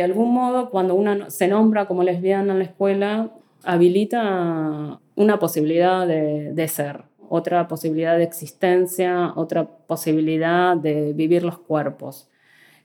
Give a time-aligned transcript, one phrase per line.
[0.00, 3.34] De algún modo, cuando una se nombra como lesbiana en la escuela,
[3.64, 11.58] habilita una posibilidad de, de ser, otra posibilidad de existencia, otra posibilidad de vivir los
[11.58, 12.30] cuerpos.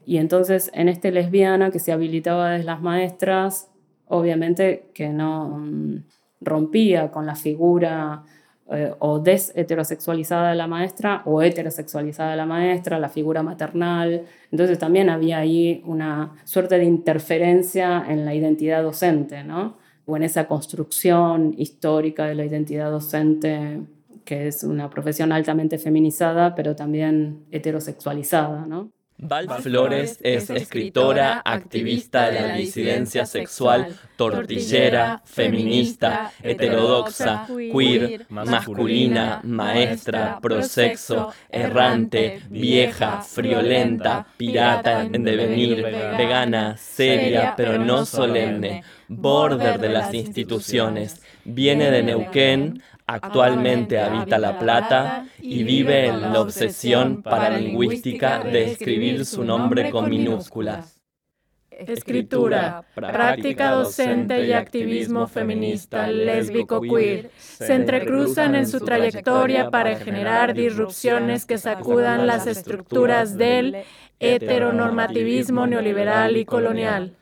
[0.05, 3.71] Y entonces en este lesbiana que se habilitaba desde las maestras,
[4.09, 6.03] obviamente que no mm,
[6.41, 8.23] rompía con la figura
[8.71, 14.23] eh, o desheterosexualizada de la maestra o heterosexualizada la maestra, la figura maternal.
[14.51, 19.77] Entonces también había ahí una suerte de interferencia en la identidad docente, ¿no?
[20.05, 23.81] o en esa construcción histórica de la identidad docente
[24.23, 28.89] que es una profesión altamente feminizada, pero también heterosexualizada, ¿no?
[29.17, 40.39] Val Flores es escritora, activista de la disidencia sexual, tortillera, feminista, heterodoxa, queer, masculina, maestra,
[40.41, 50.13] prosexo, errante, vieja, friolenta, pirata en devenir, vegana, seria pero no solemne, border de las
[50.13, 58.71] instituciones, viene de Neuquén, Actualmente habita La Plata y vive en la obsesión paralingüística de
[58.71, 60.99] escribir su nombre con minúsculas.
[61.69, 67.29] Escritura, práctica docente y activismo feminista lésbico queer.
[67.37, 73.83] se entrecruzan en su trayectoria para generar disrupciones que sacudan las estructuras del
[74.19, 77.13] heteronormativismo neoliberal y colonial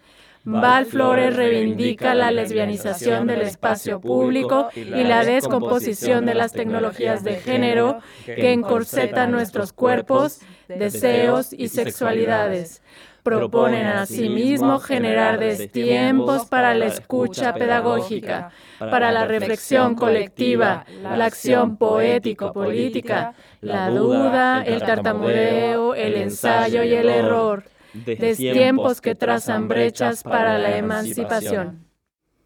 [0.45, 7.35] Val Flores reivindica la lesbianización del espacio público y la descomposición de las tecnologías de
[7.35, 12.81] género que encorsetan nuestros cuerpos, deseos y sexualidades.
[13.23, 23.33] Proponen asimismo generar destiempos para la escucha pedagógica, para la reflexión colectiva, la acción poético-política,
[23.61, 30.57] la duda, el tartamudeo, el ensayo y el error de tiempos que trazan brechas para
[30.57, 31.85] la emancipación.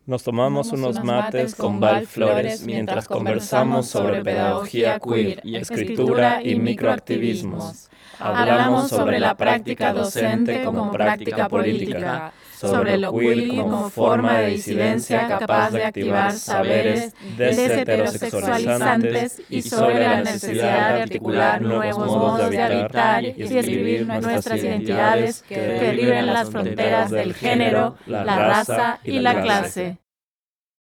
[0.06, 6.56] Nos tomamos unos mates con Val Flores mientras conversamos sobre pedagogía queer y escritura y
[6.56, 7.90] microactivismos.
[8.18, 15.28] Hablamos sobre la práctica docente como práctica política, sobre lo queer como forma de disidencia
[15.28, 23.24] capaz de activar saberes desheterosexualizantes y sobre la necesidad de articular nuevos modos de habitar
[23.24, 29.98] y escribir nuestras identidades que libren las fronteras del género, la raza y la clase.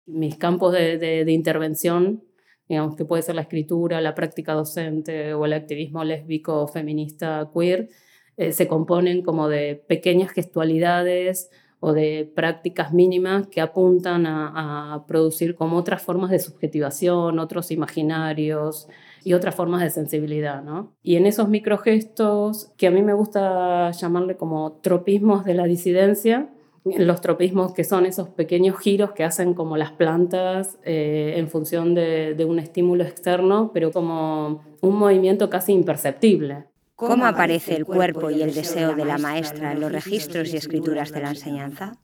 [0.06, 2.22] Mis campos de, de intervención
[2.68, 7.88] digamos que puede ser la escritura, la práctica docente o el activismo lésbico, feminista, queer,
[8.36, 11.50] eh, se componen como de pequeñas gestualidades
[11.80, 18.88] o de prácticas mínimas que apuntan a, producir como otras formas de subjetivación, otros imaginarios
[19.24, 20.62] y otras formas de sensibilidad.
[20.62, 20.94] ¿no?
[21.02, 26.50] Y en esos microgestos, que a mí me gusta llamarle como tropismos de la disidencia,
[26.84, 31.94] los tropismos que son esos pequeños giros que hacen como las plantas eh, en función
[31.94, 36.66] de, un estímulo externo, pero como un movimiento casi imperceptible.
[36.96, 41.12] ¿Cómo aparece el cuerpo y el deseo de la maestra en los registros y escrituras
[41.12, 41.98] de la enseñanza?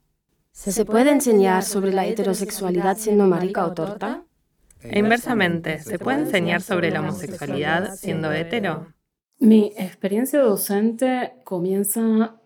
[0.51, 4.25] ¿Se puede enseñar sobre la heterosexualidad siendo marica o torta?
[4.83, 8.93] E inversamente, ¿se puede enseñar sobre la homosexualidad siendo hetero?
[9.39, 12.37] Mi experiencia docente comienza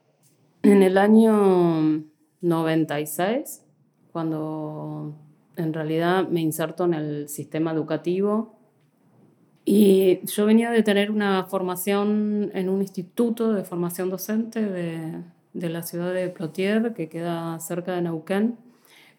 [0.63, 2.05] en el año
[2.43, 3.65] 96,
[4.13, 5.17] cuando
[5.57, 8.56] en realidad me inserto en el sistema educativo.
[9.67, 15.23] Y yo venía de tener una formación en un instituto de formación docente de,
[15.53, 18.57] de la ciudad de Plotier, que queda cerca de Neuquén,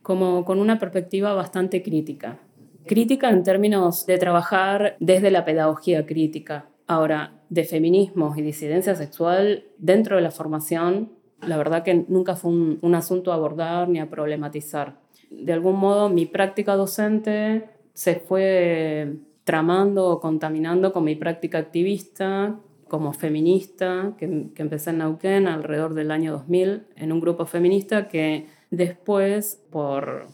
[0.01, 2.39] como con una perspectiva bastante crítica.
[2.85, 6.69] Crítica en términos de trabajar desde la pedagogía crítica.
[6.87, 12.51] Ahora, de feminismos y disidencia sexual dentro de la formación la verdad que nunca fue
[12.51, 14.99] un, asunto a abordar ni a problematizar.
[15.29, 22.59] De algún modo mi práctica docente se fue tramando o contaminando con mi práctica activista
[22.89, 28.09] como feminista, que, que empecé en Neuquén alrededor del año 2000, en un grupo feminista
[28.09, 30.27] que después, por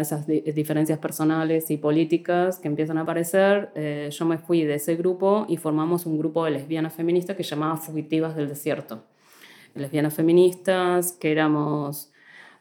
[0.00, 4.96] esas diferencias personales y políticas que empiezan a aparecer, eh, yo me fui de ese
[4.96, 9.04] grupo y formamos un grupo de lesbianas feministas que llamaba Fugitivas del Desierto.
[9.76, 12.10] Lesbianas feministas, que éramos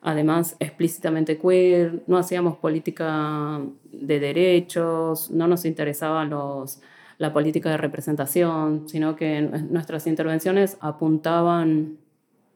[0.01, 3.61] además explícitamente queer, no hacíamos política
[3.91, 6.81] de derechos, no nos interesaba los,
[7.17, 11.97] la política de representación, sino que nuestras intervenciones apuntaban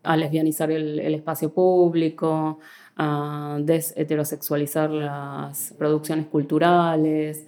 [0.03, 2.59] a lesbianizar el, el espacio público,
[2.95, 7.47] a desheterosexualizar las producciones culturales,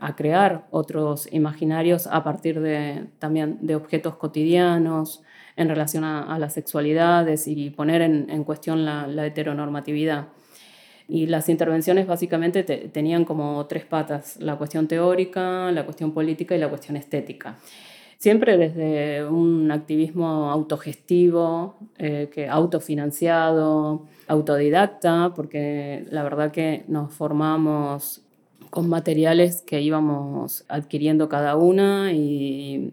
[0.00, 5.22] a crear otros imaginarios a partir de, también de objetos cotidianos,
[5.56, 10.28] en relación a, las sexualidades y poner en, cuestión la, heteronormatividad.
[11.08, 16.58] Y las intervenciones básicamente tenían como tres patas, la cuestión teórica, la cuestión política y
[16.58, 17.56] la cuestión estética.
[18.18, 28.25] Siempre desde un activismo autogestivo, eh, que autofinanciado, autodidacta, porque la verdad que nos formamos
[28.76, 32.92] con materiales que íbamos adquiriendo cada una y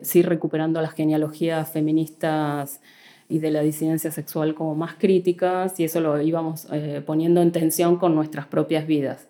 [0.00, 2.80] sí recuperando las genealogías feministas
[3.28, 7.50] y de la disidencia sexual como más críticas y eso lo íbamos eh, poniendo en
[7.50, 9.26] tensión con nuestras propias vidas.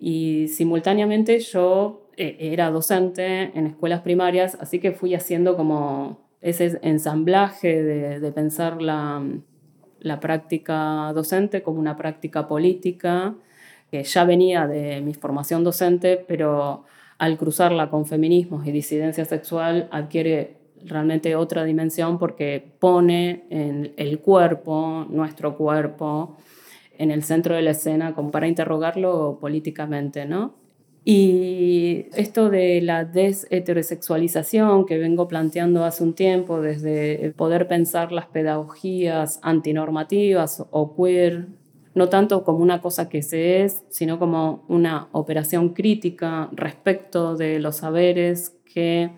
[0.00, 6.78] Y simultáneamente yo eh, era docente en escuelas primarias, así que fui haciendo como ese
[6.80, 9.22] ensamblaje de, de pensar la,
[10.00, 13.34] la práctica docente como una práctica política
[13.90, 16.84] que ya venía de mi formación docente, pero
[17.18, 24.20] al cruzarla con feminismos y disidencia sexual adquiere realmente otra dimensión porque pone en el
[24.20, 26.36] cuerpo, nuestro cuerpo,
[26.98, 30.54] en el centro de la escena como para interrogarlo políticamente, ¿no?
[31.08, 38.26] Y esto de la desheterosexualización que vengo planteando hace un tiempo, desde poder pensar las
[38.26, 41.46] pedagogías antinormativas o queer
[41.96, 47.58] no tanto como una cosa que se es, sino como una operación crítica respecto de
[47.58, 49.12] los saberes que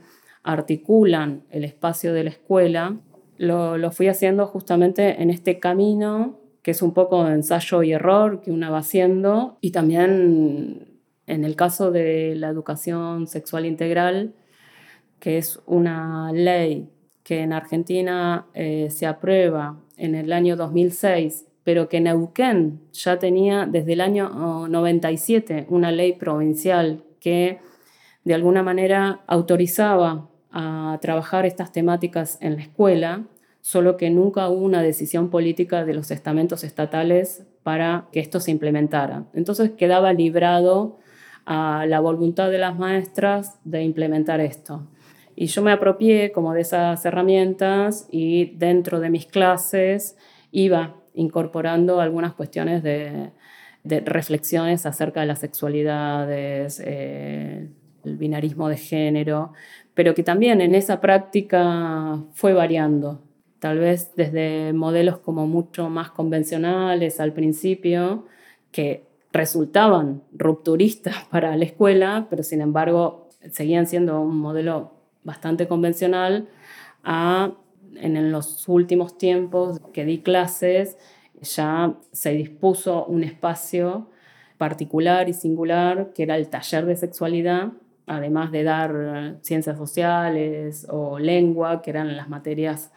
[0.44, 2.96] articulan el espacio de la escuela,
[3.36, 8.42] lo, fui haciendo justamente en este camino que es un poco de ensayo y error
[8.42, 14.34] que una va haciendo y también en el caso de la educación sexual integral,
[15.18, 16.88] que es una ley
[17.24, 23.66] que en Argentina eh, se aprueba en el año 2006 pero que Neuquén ya tenía
[23.70, 27.58] desde el año 97 una ley provincial que
[28.24, 33.26] de alguna manera autorizaba a trabajar estas temáticas en la escuela,
[33.60, 38.50] solo que nunca hubo una decisión política de los estamentos estatales para que esto se
[38.50, 39.26] implementara.
[39.34, 40.96] Entonces quedaba librado
[41.44, 44.86] a la voluntad de las maestras de implementar esto.
[45.36, 50.16] Y yo me apropié como de esas herramientas y dentro de mis clases
[50.50, 53.32] iba incorporando algunas cuestiones de,
[53.84, 57.68] reflexiones acerca de las sexualidades, eh,
[58.04, 59.52] el binarismo de género,
[59.94, 63.22] pero que también en esa práctica fue variando,
[63.58, 68.26] tal vez desde modelos como mucho más convencionales al principio,
[68.72, 74.92] que resultaban rupturistas para la escuela, pero sin embargo seguían siendo un modelo
[75.24, 76.48] bastante convencional,
[77.02, 77.54] a
[77.96, 80.96] en los últimos tiempos que di clases,
[81.40, 84.10] ya se dispuso un espacio
[84.56, 87.72] particular y singular que era el taller de sexualidad,
[88.06, 92.92] además de dar ciencias sociales o lengua, que eran las materias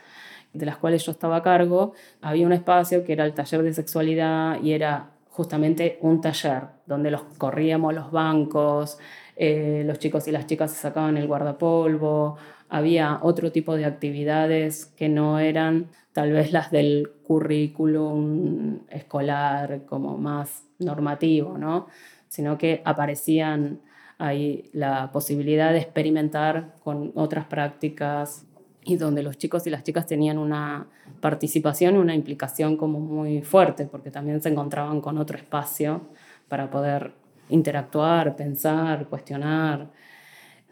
[0.54, 3.74] de las cuales yo estaba a cargo, había un espacio que era el taller de
[3.74, 8.98] sexualidad y era justamente un taller donde los corríamos los bancos,
[9.38, 12.38] eh, los chicos y las chicas se sacaban el guardapolvo,
[12.72, 20.18] había otro tipo de actividades que no eran tal vez las del currículum escolar como
[20.18, 21.88] más normativo, ¿no?
[22.30, 23.82] sino que aparecían
[24.18, 28.46] ahí la posibilidad de experimentar con otras prácticas
[28.86, 30.88] y donde los chicos y las chicas tenían una
[31.20, 36.08] participación, una implicación como muy fuerte, porque también se encontraban con otro espacio
[36.48, 37.12] para poder
[37.50, 39.92] interactuar, pensar, cuestionar.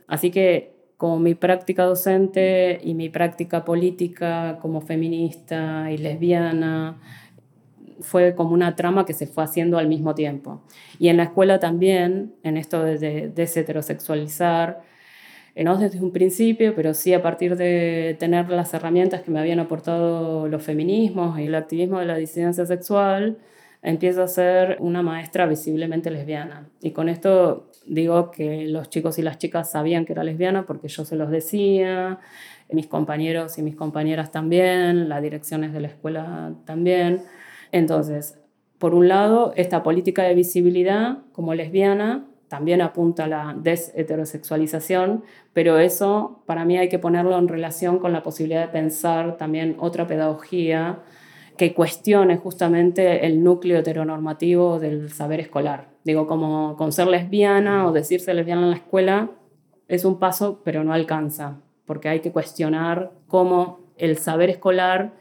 [0.08, 7.00] Así que como mi práctica docente y mi práctica política como feminista y lesbiana,
[8.02, 10.62] fue como una trama que se fue haciendo al mismo tiempo.
[11.00, 14.82] Y en la escuela también, en esto de desheterosexualizar,
[15.56, 19.40] eh, no desde un principio, pero sí a partir de tener las herramientas que me
[19.40, 23.38] habían aportado los feminismos y el activismo de la disidencia sexual,
[23.82, 26.70] empiezo a ser una maestra visiblemente lesbiana.
[26.82, 30.88] Y con esto digo que los chicos y las chicas sabían que era lesbiana porque
[30.88, 32.20] yo se los decía,
[32.72, 37.24] mis compañeros y mis compañeras también, las direcciones de la escuela también.
[37.72, 38.38] Entonces,
[38.78, 45.78] por un lado, esta política de visibilidad como lesbiana también apunta a la desheterosexualización, pero
[45.78, 50.08] eso para mí hay que ponerlo en relación con la posibilidad de pensar también otra
[50.08, 51.00] pedagogía
[51.60, 55.90] que cuestione justamente el núcleo heteronormativo del saber escolar.
[56.06, 59.32] Digo, como con ser lesbiana o decirse lesbiana en la escuela
[59.90, 65.16] es un paso, pero no alcanza, porque hay que cuestionar cómo el saber escolar,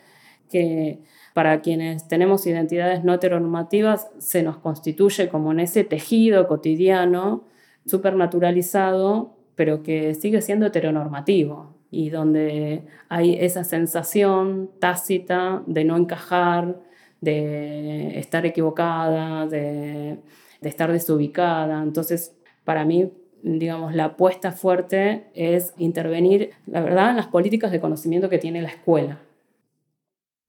[0.49, 1.01] que
[1.35, 7.47] para quienes tenemos identidades no heteronormativas, se nos constituye como en ese tejido cotidiano,
[7.85, 11.78] supernaturalizado, pero que sigue siendo heteronormativo.
[11.91, 16.81] Y donde hay esa sensación tácita de no encajar,
[17.21, 20.19] de estar equivocada, de,
[20.61, 21.83] de estar desubicada.
[21.83, 23.11] Entonces, para mí,
[23.43, 28.63] digamos, la apuesta fuerte es intervenir, la verdad, en las políticas de conocimiento que tiene
[28.63, 29.19] la escuela.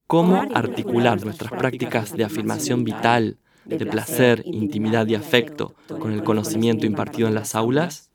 [0.08, 6.88] ¿Cómo articular nuestras prácticas de afirmación vital, de placer, intimidad y afecto con el conocimiento
[6.88, 8.09] impartido en las aulas?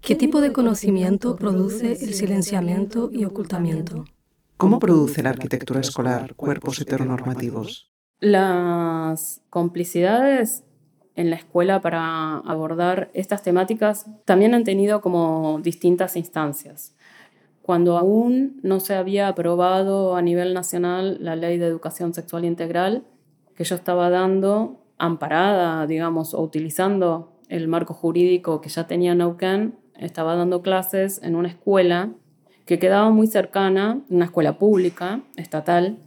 [0.00, 4.04] ¿Qué tipo de conocimiento produce el silenciamiento y ocultamiento?
[4.56, 7.90] ¿Cómo produce la arquitectura escolar cuerpos heteronormativos?
[8.20, 10.64] Las complicidades
[11.16, 16.94] en la escuela para abordar estas temáticas también han tenido como distintas instancias.
[17.62, 23.04] Cuando aún no se había aprobado a nivel nacional la ley de educación sexual integral,
[23.56, 29.74] que yo estaba dando, amparada, digamos, o utilizando el marco jurídico que ya tenía Neuquén,
[29.98, 32.10] estaba dando clases en una escuela
[32.64, 35.98] que quedaba muy cercana, una escuela pública, estatal,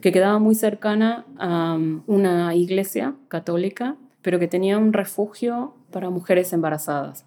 [0.00, 6.52] que quedaba muy cercana a una iglesia católica pero que tenía un refugio para mujeres
[6.52, 7.24] embarazadas.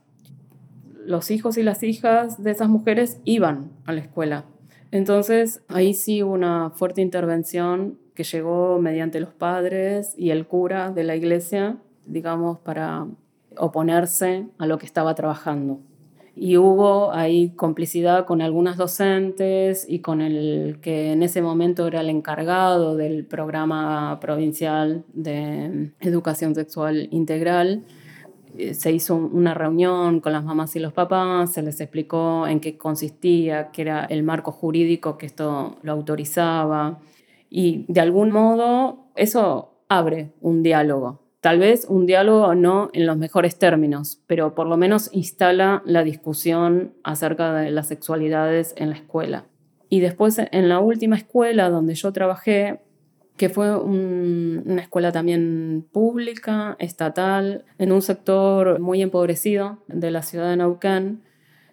[1.06, 4.44] Los hijos y las hijas de esas mujeres iban a la escuela.
[4.92, 10.92] Entonces ahí sí hubo una fuerte intervención que llegó mediante los padres y el cura
[10.92, 13.08] de la iglesia, digamos, para
[13.56, 15.80] oponerse a lo que estaba trabajando
[16.42, 22.00] y hubo ahí complicidad con algunas docentes y con el que en ese momento era
[22.00, 27.84] el encargado del programa provincial de educación sexual integral.
[28.58, 32.62] Eh, se hizo una reunión con las mamás y los papás, se les explicó en
[32.62, 37.00] qué consistía, qué era el marco jurídico que esto lo autorizaba
[37.50, 43.18] y de algún modo eso abre un diálogo Tal vez un diálogo no en los
[43.18, 48.98] mejores términos, pero por lo menos instala la discusión acerca de las sexualidades en la
[48.98, 49.46] escuela.
[49.88, 52.82] Y después en la última escuela donde yo trabajé,
[53.38, 60.50] que fue una escuela también pública, estatal, en un sector muy empobrecido de la ciudad
[60.50, 61.22] de Naucán,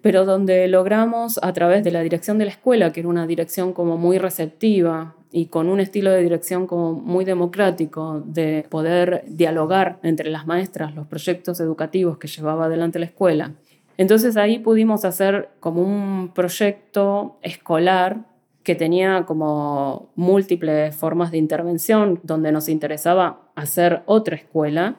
[0.01, 3.73] pero donde logramos a través de la dirección de la escuela, que era una dirección
[3.73, 9.99] como muy receptiva, y con un estilo de dirección como muy democrático de poder dialogar
[10.03, 13.53] entre las maestras los proyectos educativos que llevaba adelante la escuela.
[13.99, 18.25] Entonces ahí pudimos hacer como un proyecto escolar
[18.63, 24.97] que tenía como múltiples formas de intervención, donde nos interesaba hacer otra escuela.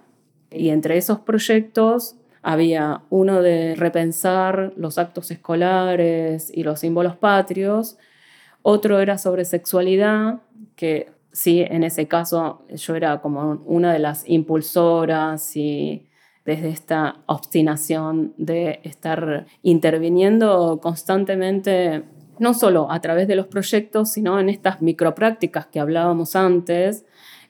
[0.51, 7.97] Y entre esos proyectos había uno de repensar los actos escolares y los símbolos patrios,
[8.61, 10.41] otro era sobre sexualidad,
[10.75, 16.07] que sí, en ese caso yo era como una de las impulsoras y
[16.45, 22.05] desde esta obstinación de estar interviniendo constantemente,
[22.39, 27.05] no solo a través de los proyectos, sino en estas microprácticas que hablábamos antes,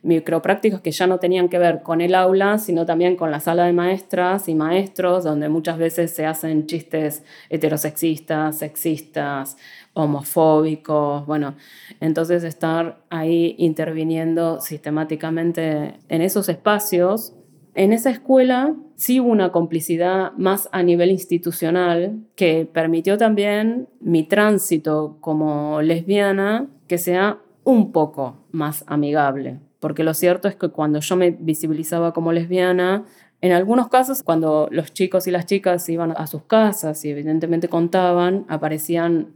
[0.07, 3.65] microprácticas que ya no tenían que ver con el aula, sino también con la sala
[3.65, 9.57] de maestras y maestros, donde muchas veces se hacen chistes heterosexistas, sexistas,
[9.93, 11.55] homofóbicos, bueno,
[11.99, 17.33] entonces estar ahí interviniendo sistemáticamente en esos espacios.
[17.75, 24.23] En esa escuela sí hubo una complicidad más a nivel institucional que permitió también mi
[24.23, 30.99] tránsito como lesbiana que sea un poco más amigable, porque lo cierto es que cuando
[30.99, 33.05] yo me visibilizaba como lesbiana,
[33.41, 37.69] en algunos casos, cuando los chicos y las chicas iban a sus casas y evidentemente
[37.69, 39.33] contaban, aparecían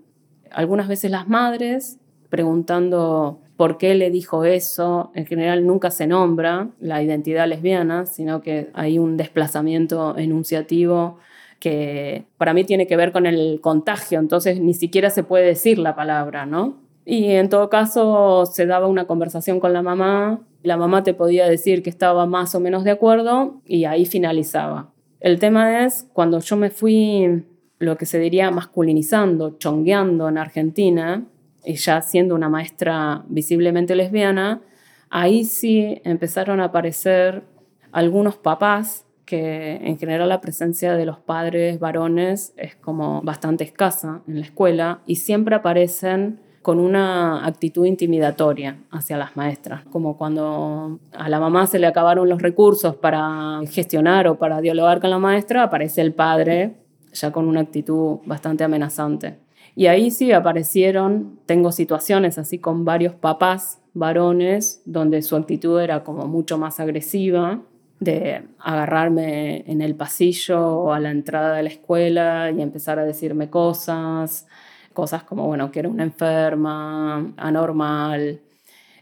[0.49, 5.11] algunas veces las madres preguntando por qué le dijo eso.
[5.13, 11.19] En general nunca se nombra la identidad lesbiana, sino que hay un desplazamiento enunciativo
[11.59, 15.77] que para mí tiene que ver con el contagio, entonces ni siquiera se puede decir
[15.77, 16.80] la palabra, ¿no?
[17.05, 21.47] Y en todo caso se daba una conversación con la mamá, la mamá te podía
[21.47, 24.91] decir que estaba más o menos de acuerdo y ahí finalizaba.
[25.19, 27.43] El tema es, cuando yo me fui
[27.79, 31.25] lo que se diría masculinizando, chongueando en Argentina,
[31.63, 34.61] y ya siendo una maestra visiblemente lesbiana,
[35.09, 37.43] ahí sí empezaron a aparecer
[37.91, 44.21] algunos papás que en general la presencia de los padres varones es como bastante escasa
[44.27, 50.99] en la escuela y siempre aparecen con una actitud intimidatoria hacia las maestras, como cuando
[51.11, 55.19] a la mamá se le acabaron los recursos para gestionar o para dialogar con la
[55.19, 56.75] maestra, aparece el padre
[57.13, 59.39] ya con una actitud bastante amenazante.
[59.75, 66.03] Y ahí sí aparecieron, tengo situaciones así con varios papás varones donde su actitud era
[66.03, 67.61] como mucho más agresiva,
[67.99, 73.05] de agarrarme en el pasillo o a la entrada de la escuela y empezar a
[73.05, 74.47] decirme cosas,
[74.93, 78.41] cosas como, bueno, que era una enferma, anormal.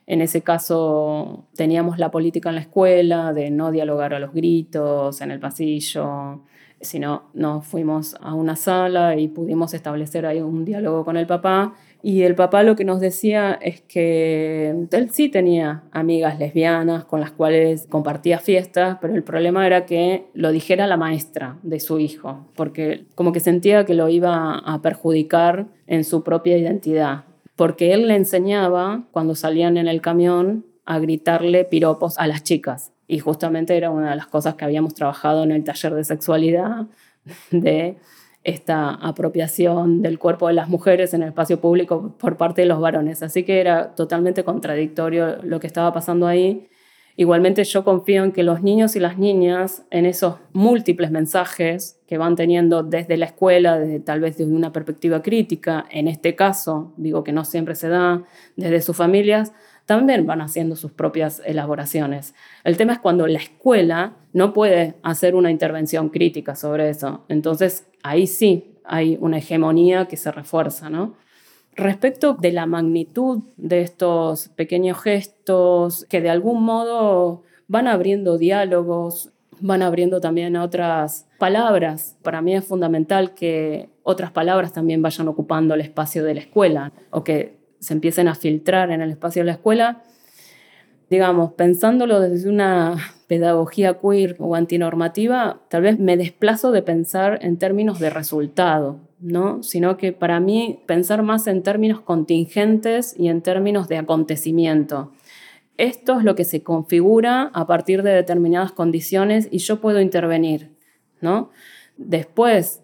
[0.07, 5.21] En ese caso teníamos la política en la escuela de no dialogar a los gritos,
[5.21, 6.41] en el pasillo,
[6.81, 11.75] sino nos fuimos a una sala y pudimos establecer ahí un diálogo con el papá.
[12.01, 17.19] Y el papá lo que nos decía es que él sí tenía amigas lesbianas con
[17.19, 21.99] las cuales compartía fiestas, pero el problema era que lo dijera la maestra de su
[21.99, 27.25] hijo, porque como que sentía que lo iba a perjudicar en su propia identidad,
[27.57, 32.93] porque él le enseñaba cuando salían en el camión a gritarle piropos a las chicas.
[33.07, 36.87] Y justamente era una de las cosas que habíamos trabajado en el taller de sexualidad,
[37.51, 37.97] de
[38.49, 42.79] esta apropiación del cuerpo de las mujeres en el espacio público por parte de los
[42.79, 43.23] varones.
[43.23, 46.67] Así que era totalmente contradictorio lo que estaba pasando ahí.
[47.15, 52.17] Igualmente yo confío en que los niños y las niñas, en esos múltiples mensajes que
[52.17, 56.93] van teniendo desde la escuela, desde, tal vez desde una perspectiva crítica, en este caso,
[56.95, 58.23] digo que no siempre se da,
[58.55, 59.51] desde sus familias,
[59.89, 62.35] también van haciendo sus propias elaboraciones.
[62.63, 67.25] El tema es cuando la escuela no puede hacer una intervención crítica sobre eso.
[67.27, 71.15] Entonces, ahí sí hay una hegemonía que se refuerza, ¿no?
[71.75, 79.31] Respecto de la magnitud de estos pequeños gestos que de algún modo van abriendo diálogos,
[79.59, 82.15] van abriendo también otras palabras.
[82.21, 86.91] Para mí es fundamental que otras palabras también vayan ocupando el espacio de la escuela
[87.09, 90.03] o que se empiecen a filtrar en el espacio de la escuela,
[91.09, 97.57] digamos, pensándolo desde una pedagogía queer o antinormativa, tal vez me desplazo de pensar en
[97.57, 99.63] términos de resultado, ¿no?
[99.63, 105.11] Sino que para mí pensar más en términos contingentes y en términos de acontecimiento.
[105.77, 110.75] Esto es lo que se configura a partir de determinadas condiciones y yo puedo intervenir,
[111.21, 111.51] ¿no?
[111.97, 112.81] Después,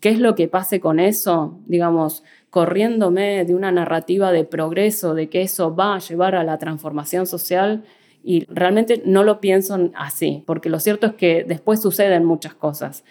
[0.00, 1.58] ¿qué es lo que pase con eso?
[1.66, 6.58] Digamos, corriéndome de una narrativa de progreso, de que eso va a llevar a la
[6.58, 7.84] transformación social.
[8.24, 13.04] Y realmente no lo pienso así, porque lo cierto es que después suceden muchas cosas.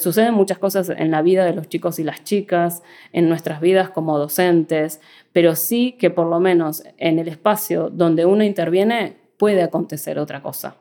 [0.00, 3.90] Suceden muchas cosas en la vida de los chicos y las chicas, en nuestras vidas
[3.90, 5.00] como docentes,
[5.32, 10.42] pero sí que por lo menos en el espacio donde uno interviene puede acontecer otra
[10.42, 10.76] cosa.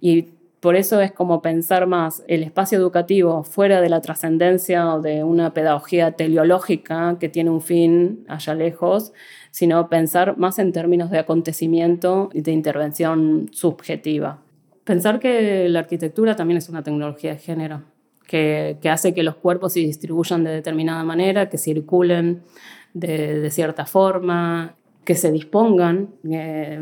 [0.00, 0.33] Y
[0.64, 5.22] por eso es como pensar más el espacio educativo fuera de la trascendencia o de
[5.22, 9.12] una pedagogía teleológica que tiene un fin allá lejos,
[9.50, 14.38] sino pensar más en términos de acontecimiento y de intervención subjetiva.
[14.84, 17.82] Pensar que la arquitectura también es una tecnología de género,
[18.26, 22.42] que, hace que los cuerpos se distribuyan de determinada manera, que circulen
[22.94, 26.80] de, cierta forma, que se dispongan, eh,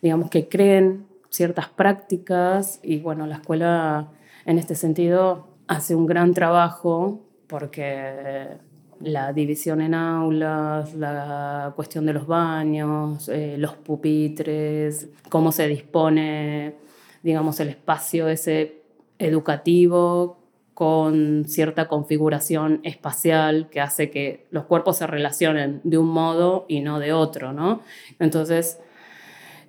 [0.00, 4.08] digamos, que creen ciertas prácticas y bueno, la escuela
[4.46, 8.56] en este sentido hace un gran trabajo porque
[9.00, 16.76] la división en aulas, la cuestión de los baños, eh, los pupitres, cómo se dispone,
[17.24, 18.82] digamos, el espacio ese
[19.18, 20.38] educativo
[20.72, 26.80] con cierta configuración espacial que hace que los cuerpos se relacionen de un modo y
[26.80, 27.80] no de otro, ¿no?
[28.20, 28.78] Entonces,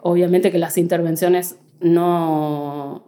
[0.08, 3.08] Obviamente que las intervenciones no,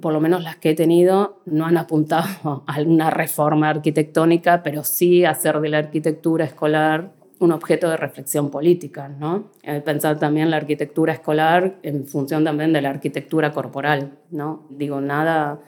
[0.00, 4.82] por lo menos las que he tenido, no han apuntado a una reforma arquitectónica, pero
[4.82, 9.50] sí hacer de la arquitectura escolar un objeto de reflexión política, ¿no?
[9.62, 14.66] Eh, pensar también la arquitectura escolar en función también de la arquitectura corporal, ¿no?
[14.70, 15.60] Digo, nada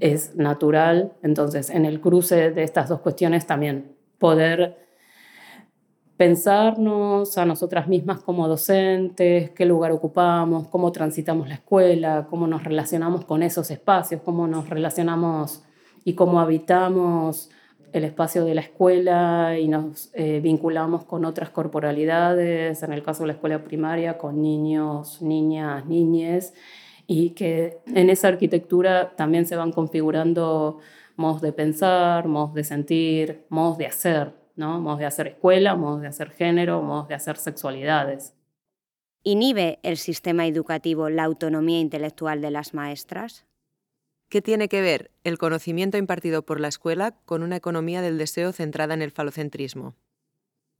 [0.00, 4.89] es natural, entonces en el cruce de estas dos cuestiones también poder
[6.20, 12.62] pensarnos a nosotras mismas como docentes, qué lugar ocupamos, cómo transitamos la escuela, cómo nos
[12.62, 15.62] relacionamos con esos espacios, cómo nos relacionamos
[16.04, 17.48] y cómo habitamos
[17.94, 23.22] el espacio de la escuela y nos eh, vinculamos con otras corporalidades, en el caso
[23.22, 26.52] de la escuela primaria, con niños, niñas, niñes,
[27.06, 30.80] y que en esa arquitectura también se van configurando
[31.16, 36.08] modos de pensar, modos de sentir, modos de hacer, Modos de hacer escuela, modos de
[36.08, 38.34] hacer género, modos de hacer sexualidades.
[39.22, 43.46] ¿Inhibe el sistema educativo la autonomía intelectual de las maestras?
[44.28, 48.52] ¿Qué tiene que ver el conocimiento impartido por la escuela con una economía del deseo
[48.52, 49.96] centrada en el falocentrismo?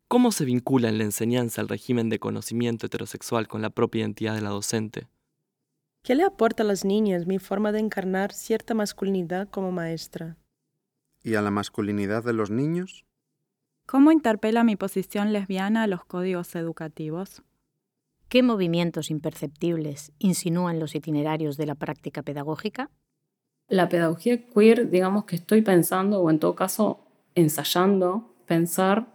[0.09, 4.35] ¿Cómo se vincula en la enseñanza el régimen de conocimiento heterosexual con la propia identidad
[4.35, 5.09] de la docente?
[6.03, 10.37] ¿Qué le aporta a las niñas mi forma de encarnar cierta masculinidad como maestra?
[11.23, 13.05] ¿Y a la masculinidad de los niños?
[13.90, 17.42] ¿Cómo interpela mi posición lesbiana a los códigos educativos?
[18.29, 22.88] ¿Qué movimientos imperceptibles insinúan los itinerarios de la práctica pedagógica?
[23.66, 27.00] La pedagogía queer, digamos que estoy pensando, o en todo caso
[27.35, 29.09] ensayando, pensar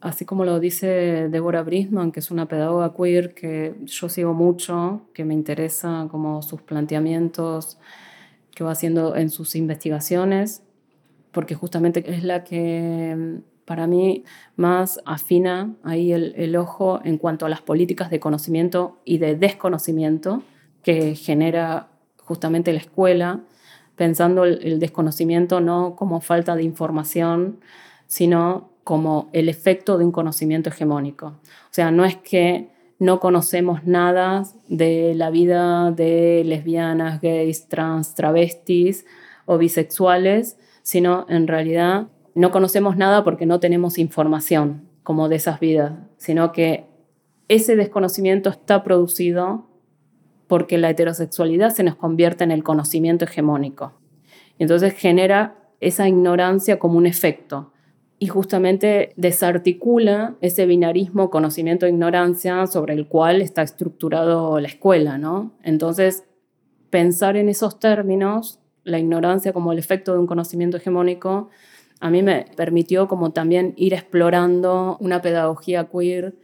[0.00, 5.02] así como lo dice Deborah Brisman, que es una pedagoga queer que yo sigo mucho,
[5.12, 7.76] que me interesa como sus planteamientos
[8.54, 10.62] que va haciendo en sus investigaciones,
[11.32, 14.24] porque justamente es la que para mí
[14.56, 20.42] más afina ahí el, ojo en cuanto a las políticas de conocimiento y de desconocimiento
[20.82, 21.88] que genera
[22.24, 23.40] justamente la escuela,
[23.94, 27.60] pensando el desconocimiento no como falta de información,
[28.06, 31.26] sino como el efecto de un conocimiento hegemónico.
[31.26, 38.14] O sea, no es que no conocemos nada de la vida de lesbianas, gays, trans,
[38.14, 39.04] travestis
[39.44, 45.60] o bisexuales, sino en realidad no conocemos nada porque no tenemos información como de esas
[45.60, 46.86] vidas, sino que
[47.48, 49.66] ese desconocimiento está producido
[50.46, 53.92] porque la heterosexualidad se nos convierte en el conocimiento hegemónico.
[54.58, 57.72] Entonces genera esa ignorancia como un efecto
[58.18, 65.52] y justamente desarticula ese binarismo conocimiento-ignorancia sobre el cual está estructurado la escuela, ¿no?
[65.62, 66.24] Entonces,
[66.90, 71.48] pensar en esos términos, la ignorancia como el efecto de un conocimiento hegemónico,
[72.00, 76.34] a mí me permitió como también ir explorando una pedagogía queer,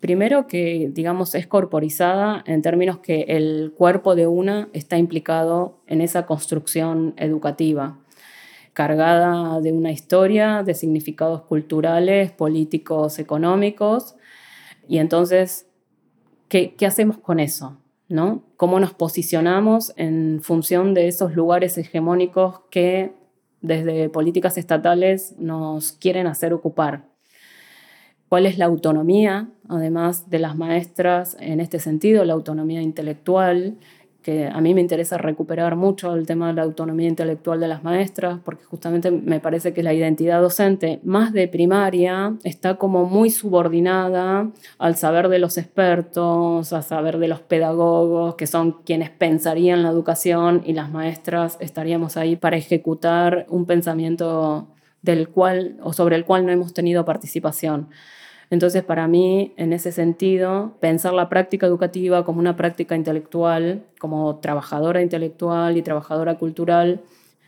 [0.00, 6.00] primero que, digamos, es corporizada en términos que el cuerpo de una está implicado en
[6.00, 7.98] esa construcción educativa
[8.72, 14.16] cargada de una historia, de significados culturales, políticos, económicos.
[14.86, 15.66] Y entonces,
[16.48, 17.78] ¿qué, qué hacemos con eso?
[18.08, 18.44] ¿no?
[18.56, 23.14] ¿Cómo nos posicionamos en función de esos lugares hegemónicos que
[23.66, 27.04] desde políticas estatales nos quieren hacer ocupar?
[28.28, 33.76] ¿Cuál es la autonomía, además de las maestras en este sentido, la autonomía intelectual?
[34.26, 37.84] Que a mí me interesa recuperar mucho el tema de la autonomía intelectual de las
[37.84, 43.30] maestras, porque justamente me parece que la identidad docente, más de primaria, está como muy
[43.30, 49.84] subordinada al saber de los expertos, al saber de los pedagogos, que son quienes pensarían
[49.84, 54.66] la educación y las maestras estaríamos ahí para ejecutar un pensamiento
[55.02, 57.90] del cual o sobre el cual no hemos tenido participación.
[58.50, 64.36] Entonces, para mí, en ese sentido, pensar la práctica educativa como una práctica intelectual, como
[64.36, 67.02] trabajadora intelectual y trabajadora cultural,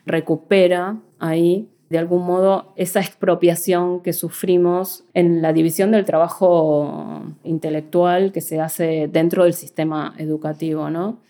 [0.06, 8.32] recupera ahí, de algún modo, esa expropiación que sufrimos en la división del trabajo intelectual
[8.32, 11.20] que se hace dentro del sistema educativo, ¿no?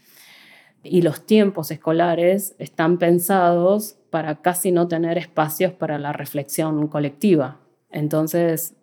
[0.82, 7.58] Y los tiempos escolares están pensados para casi no tener espacios para la reflexión colectiva.
[7.90, 8.74] Entonces,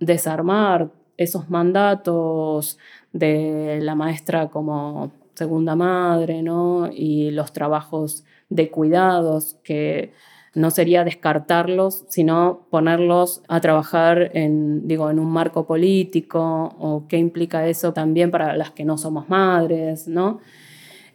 [0.00, 2.78] desarmar esos mandatos
[3.12, 6.90] de la maestra como segunda madre, ¿no?
[6.92, 10.12] Y los trabajos de cuidados, que
[10.54, 17.18] no sería descartarlos, sino ponerlos a trabajar en, digo, en un marco político, o qué
[17.18, 20.40] implica eso también para las que no somos madres, ¿no?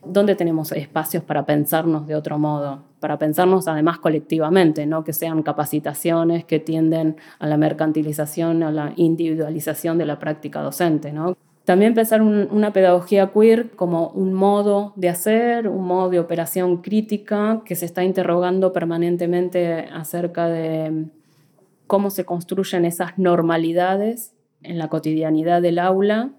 [0.05, 2.90] ¿Dónde tenemos espacios para pensarnos de otro modo?
[3.01, 8.93] Para pensarnos además colectivamente, no que sean capacitaciones que tienden a la mercantilización, a la
[8.95, 11.11] individualización de la práctica docente.
[11.11, 11.35] ¿no?
[11.65, 17.63] También pensar una pedagogía queer como un modo de hacer, un modo de operación crítica
[17.65, 21.05] que se está interrogando permanentemente acerca de
[21.87, 26.29] cómo se construyen esas normalidades en la cotidianidad del aula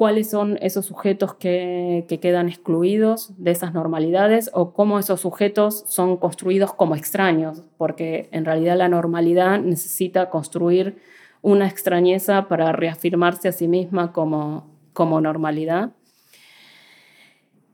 [0.00, 6.16] cuáles son esos sujetos que, quedan excluidos de esas normalidades o cómo esos sujetos son
[6.16, 10.96] construidos como extraños, porque en realidad la normalidad necesita construir
[11.42, 15.90] una extrañeza para reafirmarse a sí misma como, como normalidad.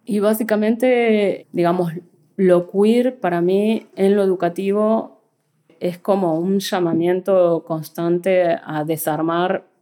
[0.05, 1.93] Y básicamente, digamos,
[2.35, 5.21] lo queer para mí en lo educativo
[5.79, 9.76] es como un llamamiento constante a desarmar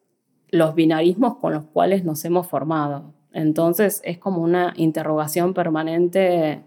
[0.55, 3.13] los binarismos con los cuales nos hemos formado.
[3.33, 6.63] Entonces es como una interrogación permanente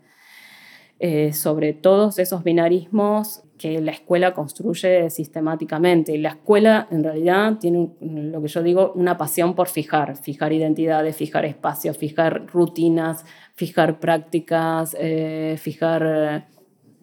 [0.99, 6.11] eh, sobre todos esos binarismos que la escuela construye sistemáticamente.
[6.11, 10.51] Y la escuela en realidad tiene, lo que yo digo, una pasión por fijar, fijar
[10.51, 13.23] identidades, fijar espacios, fijar rutinas,
[13.55, 16.43] fijar prácticas, eh, fijar eh,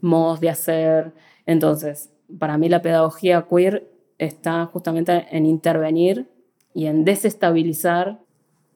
[0.03, 1.15] modos de hacer.
[1.47, 6.34] Entonces, para mí la pedagogía queer está justamente en intervenir
[6.75, 8.21] y en desestabilizar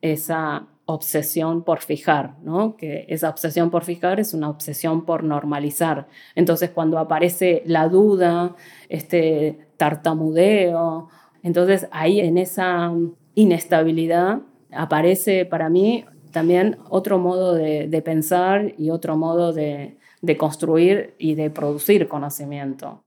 [0.01, 2.75] esa obsesión por fijar, ¿no?
[2.77, 6.09] que esa obsesión por fijar es una obsesión por normalizar.
[6.35, 8.57] Entonces cuando aparece la duda,
[8.89, 11.11] este tartamudeo,
[11.43, 12.91] entonces ahí en esa
[13.35, 14.41] inestabilidad
[14.73, 21.35] aparece para mí también otro modo de, pensar y otro modo de, de construir y
[21.35, 23.03] de producir conocimiento.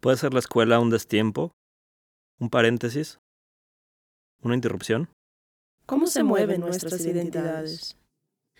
[0.00, 1.50] ¿Puede ser la escuela un destiempo?
[2.38, 3.18] Un paréntesis.
[4.42, 5.08] Una interrupción.
[5.86, 7.96] ¿Cómo se mueven nuestras identidades?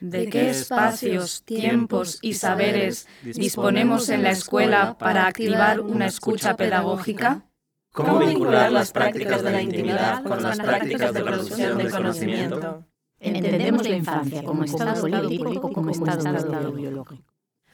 [0.00, 7.44] ¿De qué espacios, tiempos y saberes disponemos en la escuela para activar una escucha pedagógica?
[7.92, 12.84] ¿Cómo vincular las prácticas de la intimidad con las prácticas de producción de conocimiento?
[13.18, 17.24] Entendemos la infancia como estado político o como estado biológico.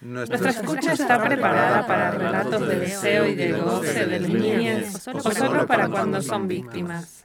[0.00, 5.66] Nuestra escucha está preparada para relatos de deseo y de goce de niñas o solo
[5.66, 7.23] para cuando son víctimas.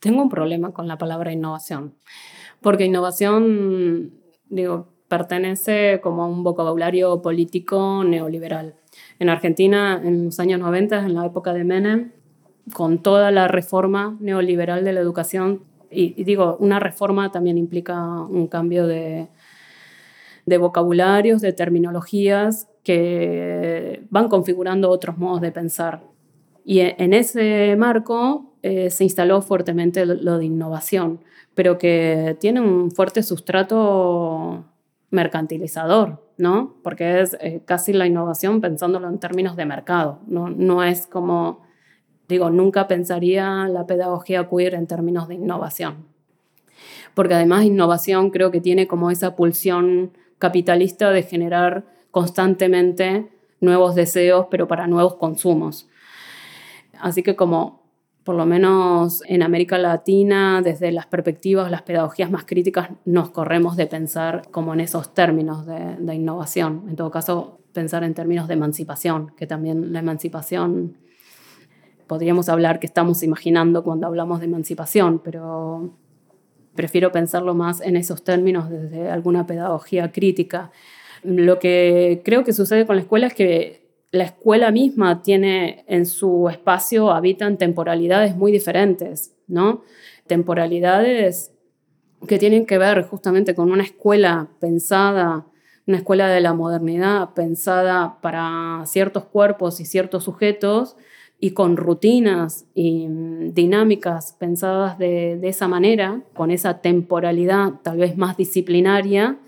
[0.00, 1.94] Tengo un problema con la palabra innovación,
[2.60, 4.12] porque innovación,
[4.48, 8.76] digo, pertenece como a un vocabulario político neoliberal.
[9.18, 12.12] En Argentina, en los años 90, en la época de Menem,
[12.72, 18.46] con toda la reforma neoliberal de la educación, y, digo, una reforma también implica un
[18.46, 19.28] cambio de,
[20.46, 26.02] de vocabularios, de terminologías que van configurando otros modos de pensar.
[26.68, 31.20] Y en ese marco eh, se instaló fuertemente lo de innovación,
[31.54, 34.66] pero que tiene un fuerte sustrato
[35.08, 36.74] mercantilizador, ¿no?
[36.84, 41.62] Porque es eh, casi la innovación pensándolo en términos de mercado, no, no es como,
[42.28, 46.04] digo, nunca pensaría la pedagogía queer en términos de innovación.
[47.14, 54.48] Porque además innovación creo que tiene como esa pulsión capitalista de generar constantemente nuevos deseos,
[54.50, 55.88] pero para nuevos consumos.
[57.00, 57.88] Así que como
[58.28, 63.74] por lo menos en América Latina, desde las perspectivas, las pedagogías más críticas, nos corremos
[63.74, 66.84] de pensar como en esos términos de, innovación.
[66.90, 70.98] En todo caso, pensar en términos de emancipación, que también la emancipación,
[72.06, 75.94] podríamos hablar que estamos imaginando cuando hablamos de emancipación, pero
[76.74, 80.70] prefiero pensarlo más en esos términos desde alguna pedagogía crítica.
[81.22, 86.06] Lo que creo que sucede con la escuela es que la escuela misma tiene en
[86.06, 89.82] su espacio, habitan temporalidades muy diferentes, ¿no?
[90.26, 91.52] Temporalidades
[92.26, 95.46] que tienen que ver justamente con una escuela pensada,
[95.86, 100.96] una escuela de la modernidad pensada para ciertos cuerpos y ciertos sujetos
[101.38, 103.06] y con rutinas y
[103.52, 109.38] dinámicas pensadas de, de esa manera, con esa temporalidad tal vez más disciplinaria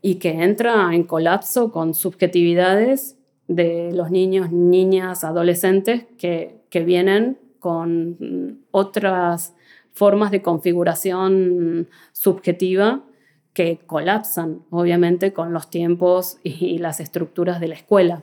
[0.00, 3.21] y que entra en colapso con subjetividades
[3.54, 9.54] de los niños, niñas, adolescentes que, vienen con otras
[9.92, 13.04] formas de configuración subjetiva
[13.52, 18.22] que colapsan, obviamente, con los tiempos y las estructuras de la escuela.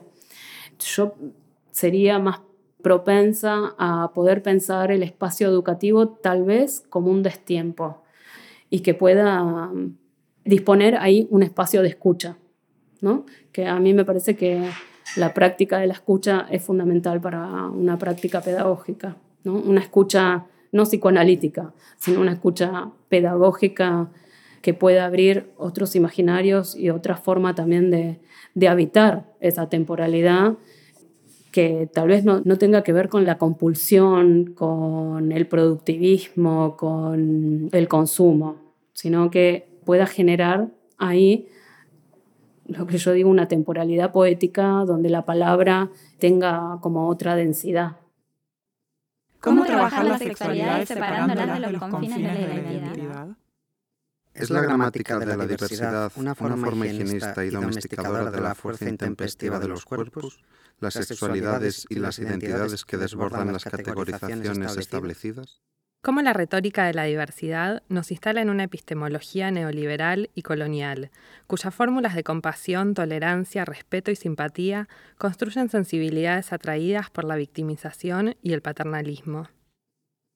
[0.80, 1.14] Yo
[1.70, 2.40] sería más
[2.82, 8.02] propensa a poder pensar el espacio educativo tal vez como un destiempo
[8.68, 9.70] y que pueda
[10.44, 12.38] disponer ahí un espacio de escucha,
[13.00, 13.26] ¿no?
[13.52, 14.62] que a mí me parece que
[15.16, 19.54] la práctica de la escucha es fundamental para una práctica pedagógica, ¿no?
[19.54, 24.10] una escucha no psicoanalítica, sino una escucha pedagógica
[24.62, 28.20] que pueda abrir otros imaginarios y otra forma también de,
[28.54, 30.54] de habitar esa temporalidad
[31.50, 37.68] que tal vez no, no, tenga que ver con la compulsión, con el productivismo, con
[37.72, 38.56] el consumo,
[38.92, 41.48] sino que pueda generar ahí
[42.70, 47.96] lo que yo digo, una temporalidad poética donde la palabra tenga como otra densidad.
[49.40, 53.28] ¿Cómo trabajar la sexualidad separándola de los confines de la identidad?
[54.32, 59.58] Es la gramática de la diversidad una forma higienista y domesticadora de la fuerza intempestiva
[59.58, 60.40] de los cuerpos,
[60.78, 65.60] las sexualidades y las identidades que desbordan las categorizaciones establecidas?
[66.02, 71.10] Cómo la retórica de la diversidad nos instala en una epistemología neoliberal y colonial,
[71.46, 78.52] cuyas fórmulas de compasión, tolerancia, respeto y simpatía construyen sensibilidades atraídas por la victimización y
[78.52, 79.48] el paternalismo.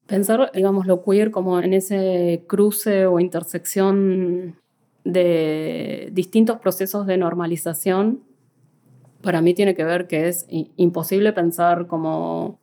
[0.05, 4.55] Pensar, digamos, lo queer como en ese cruce o intersección
[5.03, 8.23] de distintos procesos de normalización,
[9.21, 12.59] para mí tiene que ver que es imposible pensar como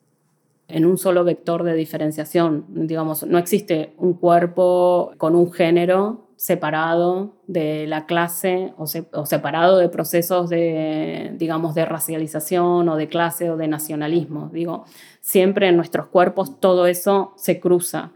[0.73, 2.65] en un solo vector de diferenciación.
[2.69, 9.89] Digamos, no existe un cuerpo con un género separado de la clase o, separado de
[9.91, 14.51] procesos de, digamos, de racialización o de clase o de nacionalismo.
[14.53, 14.85] Digo,
[15.21, 18.13] siempre en nuestros cuerpos todo eso se cruza.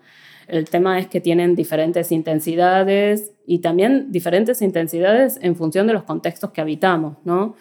[0.49, 6.05] El tema es que tienen diferentes intensidades y también diferentes intensidades en función de los
[6.05, 7.55] contextos que habitamos, ¿no?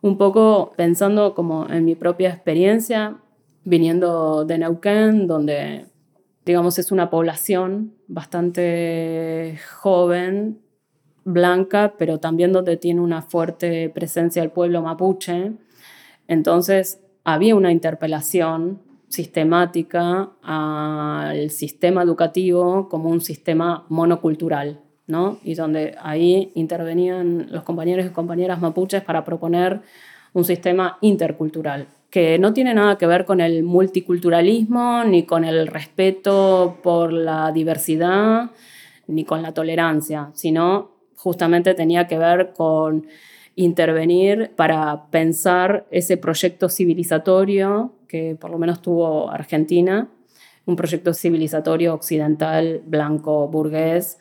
[0.00, 3.16] Un poco pensando como en mi propia experiencia,
[3.64, 5.86] viniendo de Neuquén, donde,
[6.44, 10.60] digamos, es una población bastante joven,
[11.24, 15.52] blanca, pero también donde tiene una fuerte presencia el pueblo mapuche.
[16.26, 25.38] Entonces, había una interpelación sistemática al sistema educativo como un sistema monocultural, ¿no?
[25.42, 29.80] Y donde ahí intervenían los compañeros y compañeras mapuches para proponer
[30.34, 35.66] un sistema intercultural, que no tiene nada que ver con el multiculturalismo, ni con el
[35.66, 38.50] respeto por la diversidad,
[39.06, 43.06] ni con la tolerancia, sino justamente tenía que ver con
[43.56, 50.08] intervenir para pensar ese proyecto civilizatorio que por lo menos tuvo Argentina,
[50.64, 54.18] un proyecto civilizatorio occidental, blanco, burgués,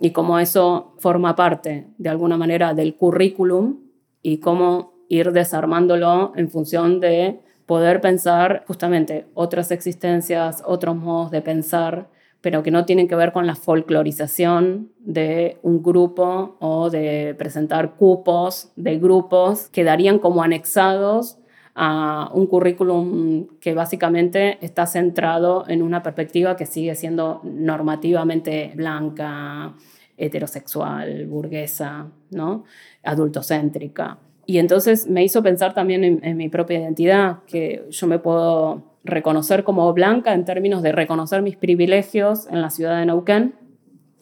[0.00, 3.80] y cómo eso forma parte de alguna manera del currículum
[4.22, 11.42] y cómo ir desarmándolo en función de poder pensar justamente otras existencias, otros modos de
[11.42, 12.08] pensar,
[12.40, 17.96] pero que no tienen que ver con la folclorización de un grupo o de presentar
[17.96, 21.38] cupos de grupos que darían como anexados
[21.74, 29.74] a un currículum que básicamente está centrado en una perspectiva que sigue siendo normativamente blanca,
[30.16, 32.64] heterosexual, burguesa, ¿no?
[33.04, 34.18] adultocéntrica.
[34.50, 39.62] Y entonces me hizo pensar también en, mi propia identidad, que yo me puedo reconocer
[39.62, 43.56] como blanca en términos de reconocer mis privilegios en la ciudad de Neuquén,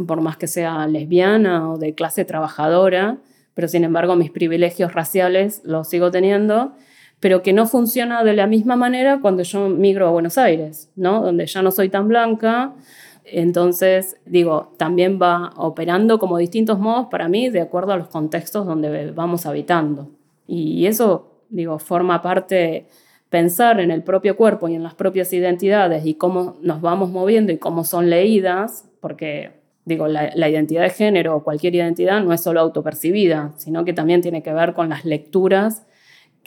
[0.05, 3.19] por más que sea lesbiana o de clase trabajadora,
[3.55, 6.73] pero sin embargo mis privilegios raciales los sigo teniendo
[7.21, 11.23] pero que no funciona de la misma manera cuando yo migro a Buenos Aires, ¿no?
[11.23, 12.75] Donde ya no soy tan blanca.
[13.25, 18.67] Entonces, digo, también va operando como distintos modos para mí de acuerdo a los contextos
[18.67, 20.16] donde vamos habitando.
[20.47, 22.87] Y eso, digo, forma parte
[23.31, 27.53] pensar en el propio cuerpo y en las propias identidades y cómo nos vamos moviendo
[27.53, 32.33] y cómo son leídas, porque digo, la, la, identidad de género o cualquier identidad no
[32.33, 35.87] es solo autopercibida, sino que también tiene que ver con las lecturas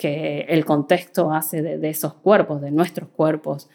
[0.00, 3.68] que el contexto hace de, esos cuerpos, de nuestros cuerpos.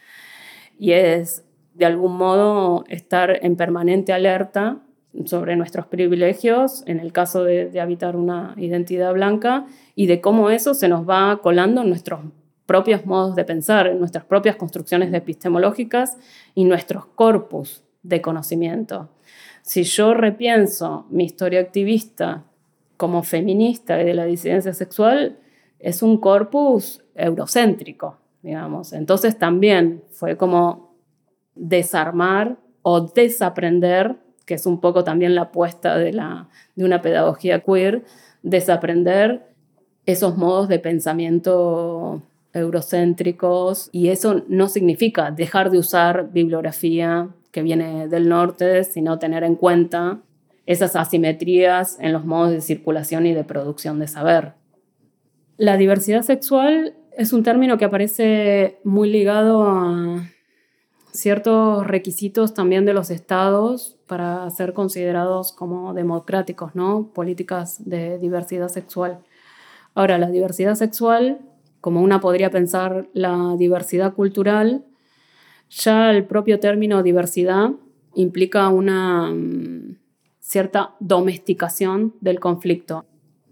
[0.80, 4.80] Y es, de algún modo, estar en permanente alerta
[5.25, 10.73] sobre nuestros privilegios en el caso de, habitar una identidad blanca y de cómo eso
[10.73, 12.21] se nos va colando en nuestros
[12.65, 16.17] propios modos de pensar, en nuestras propias construcciones epistemológicas
[16.54, 19.10] y nuestros corpus de conocimiento.
[19.62, 22.43] Si yo repienso mi historia activista
[22.97, 25.38] como feminista y de la disidencia sexual,
[25.80, 28.93] es un corpus eurocéntrico, digamos.
[28.93, 30.95] Entonces también fue como
[31.56, 37.62] desarmar o desaprender, que es un poco también la apuesta de, la, de una pedagogía
[37.62, 38.04] queer,
[38.44, 39.48] desaprender
[40.06, 42.22] esos modos de pensamiento
[42.54, 49.44] eurocéntricos y eso no significa dejar de usar bibliografía que viene del norte, sino tener
[49.44, 50.20] en cuenta
[50.66, 54.54] esas asimetrías en los modos de circulación y de producción de saber.
[55.58, 60.30] La diversidad sexual es un término que aparece muy ligado a
[61.15, 67.12] ciertos requisitos también de los estados para ser considerados como democráticos, ¿no?
[67.13, 69.19] Políticas de diversidad sexual.
[69.93, 71.39] Ahora, la diversidad sexual,
[71.82, 74.84] como una podría pensar la diversidad cultural,
[75.69, 77.71] ya el propio término diversidad
[78.13, 79.97] implica una mm,
[80.39, 83.06] cierta domesticación del conflicto.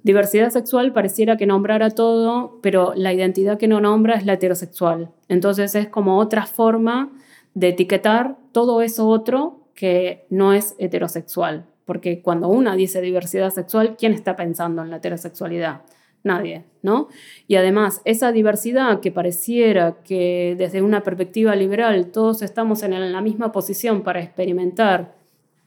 [0.04, 5.12] Diversidad sexual pareciera que nombrara todo, pero la identidad que no nombra es la heterosexual.
[5.30, 7.10] Entonces es como otra forma
[7.54, 11.66] de etiquetar todo eso otro que no es heterosexual.
[11.86, 15.82] Porque cuando una dice diversidad sexual, ¿quién está pensando en la heterosexualidad?
[16.24, 17.10] Nadie, ¿no?
[17.48, 23.22] Y además, esa diversidad que pareciera que desde una perspectiva liberal todos estamos en la
[23.22, 25.16] misma posición para experimentar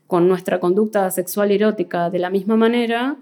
[0.07, 3.17] con nuestra conducta sexual erótica de la misma manera,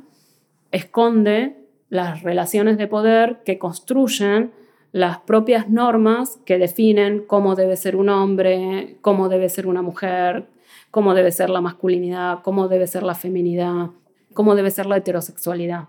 [0.70, 1.56] esconde
[1.88, 4.52] las relaciones de poder que construyen
[4.94, 10.46] las propias normas que definen cómo debe ser un hombre, cómo debe ser una mujer,
[10.92, 13.90] cómo debe ser la masculinidad, cómo debe ser la feminidad,
[14.34, 15.88] cómo debe ser la heterosexualidad.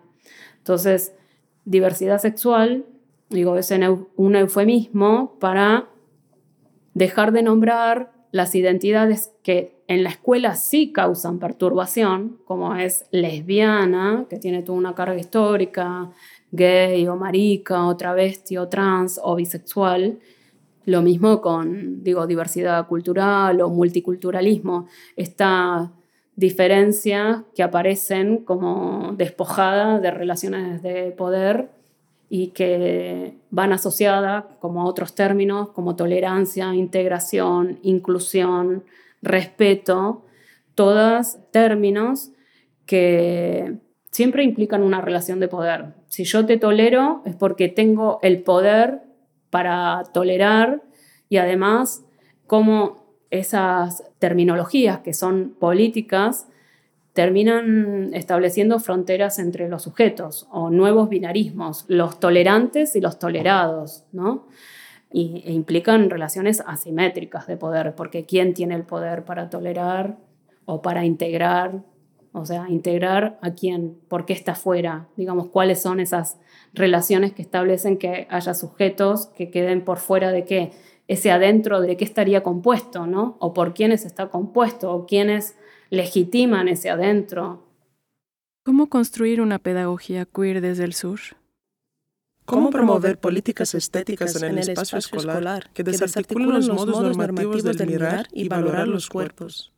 [0.57, 1.13] Entonces,
[1.65, 2.83] diversidad sexual,
[3.29, 3.71] digo, es
[4.15, 5.87] un eufemismo para
[6.95, 14.25] dejar de nombrar las identidades que en la escuela sí causan perturbación, como es lesbiana,
[14.31, 16.09] que tiene toda una carga histórica,
[16.55, 20.19] gay o marica o travesti o trans o bisexual.
[20.85, 24.87] Lo mismo con, digo, diversidad cultural o multiculturalismo.
[25.15, 25.91] Esta
[26.35, 31.69] diferencia que aparecen como despojada de relaciones de poder
[32.29, 38.83] y que van asociadas como a otros términos como tolerancia, integración, inclusión,
[39.21, 40.25] respeto,
[40.75, 42.31] todos términos
[42.85, 43.77] que
[44.11, 45.93] siempre implican una relación de poder.
[46.15, 49.01] Si yo te tolero es porque tengo el poder
[49.49, 50.81] para tolerar
[51.27, 52.05] y además
[52.47, 56.47] cómo esas terminologías que son políticas
[57.11, 64.47] terminan estableciendo fronteras entre los sujetos o nuevos binarismos, los tolerantes y los tolerados, ¿no?
[65.11, 70.15] Y, e implican relaciones asimétricas de poder, porque ¿quién tiene el poder para tolerar
[70.63, 71.83] o para integrar?
[72.37, 76.37] O sea, integrar a quién, por qué está fuera, digamos, cuáles son esas
[76.73, 80.73] relaciones que establecen que haya sujetos que queden por fuera de qué,
[81.07, 83.37] ese adentro de qué estaría compuesto, ¿no?
[83.39, 85.55] O por quiénes está compuesto, o quiénes
[85.89, 87.63] legitiman ese adentro.
[88.65, 91.19] ¿Cómo construir una pedagogía queer desde el sur?
[92.43, 98.27] ¿Cómo promover políticas estéticas en el espacio escolar que desarticulen los modos normativos del mirar
[98.33, 99.71] y valorar los cuerpos?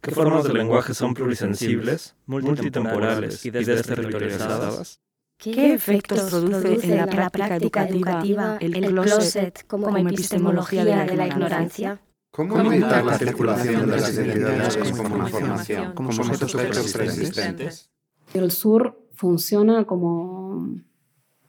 [0.00, 5.00] ¿Qué formas de lenguaje son plurisensibles, multitemporales y desterritorializadas?
[5.38, 12.00] ¿Qué efectos produce en la práctica educativa el closet como epistemología de la ignorancia?
[12.30, 17.90] ¿Cómo aumentar la circulación de las identidades como una formación, como sujetos preexistentes?
[18.34, 20.68] El sur funciona como,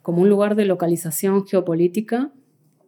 [0.02, 2.32] como un lugar de localización geopolítica,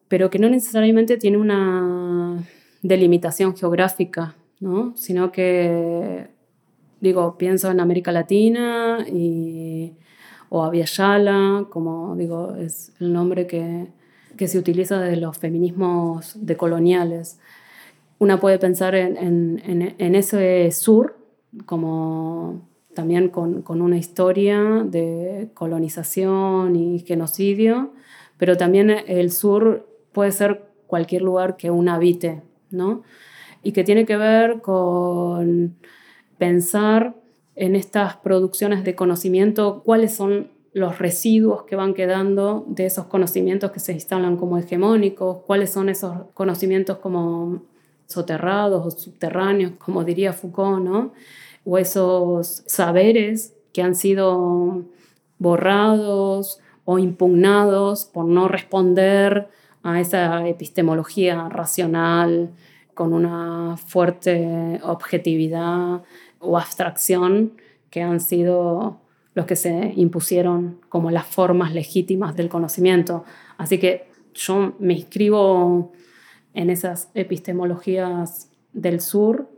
[0.07, 2.43] pero que no necesariamente tiene una
[2.81, 4.93] delimitación geográfica, ¿no?
[4.95, 6.29] sino que,
[7.01, 9.91] digo, pienso en América Latina y,
[10.47, 13.87] o Aviala, como digo, es el nombre que,
[14.37, 17.37] que se utiliza de los feminismos decoloniales
[18.21, 19.63] una puede pensar en,
[19.97, 21.17] ese sur
[21.65, 22.61] como
[22.93, 27.93] también con, una historia de colonización y genocidio,
[28.37, 33.01] pero también el sur puede ser cualquier lugar que uno habite, ¿no?
[33.63, 35.75] Y que tiene que ver con
[36.37, 37.15] pensar
[37.55, 43.71] en estas producciones de conocimiento, cuáles son los residuos que van quedando de esos conocimientos
[43.71, 47.63] que se instalan como hegemónicos, cuáles son esos conocimientos como
[48.07, 51.11] soterrados o subterráneos, como diría Foucault, ¿no?
[51.65, 54.85] o esos saberes que han sido
[55.37, 59.49] borrados o impugnados por no responder
[59.83, 62.51] a esa epistemología racional
[63.01, 66.03] con una fuerte objetividad
[66.37, 67.53] o abstracción
[67.89, 69.01] que han sido
[69.33, 73.23] los que se impusieron como las formas legítimas del conocimiento.
[73.57, 75.93] Así que yo me inscribo
[76.53, 79.49] en esas epistemologías del sur,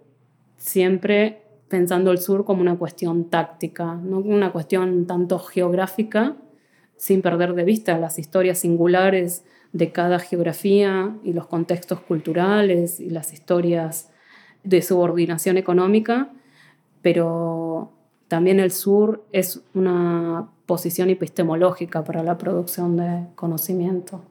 [0.56, 6.38] siempre pensando el sur como una cuestión táctica, no una cuestión tanto geográfica,
[6.96, 9.44] sin perder de vista las historias singulares
[9.74, 14.10] de cada geografía y los contextos culturales y las historias
[14.64, 16.32] de subordinación económica,
[17.02, 17.92] pero
[18.28, 24.24] también el sur es una posición epistemológica para la producción de conocimiento.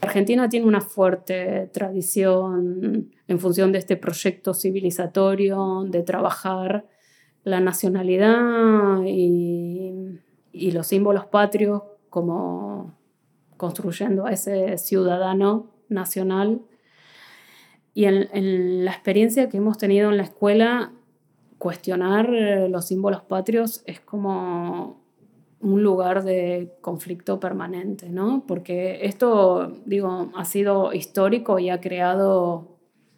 [0.00, 6.84] Argentina tiene una fuerte tradición en función de este proyecto civilizatorio de trabajar
[7.42, 10.20] la nacionalidad y,
[10.72, 12.94] los símbolos patrios como
[13.56, 16.60] construyendo a ese ciudadano nacional.
[17.94, 20.92] Y en la experiencia que hemos tenido en la escuela,
[21.58, 25.02] cuestionar los símbolos patrios es como
[25.60, 28.44] un lugar de conflicto permanente, ¿no?
[28.46, 32.68] Porque esto, digo, ha sido histórico y ha creado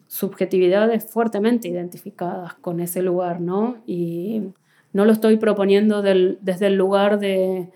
[0.06, 3.78] subjetividades fuertemente identificadas con ese lugar, ¿no?
[3.84, 4.52] Y
[4.92, 7.72] no lo estoy proponiendo desde el lugar de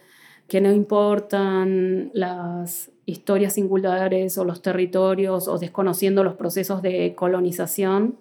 [0.50, 8.16] que no importan las historias singulares o los territorios o desconociendo los procesos de colonización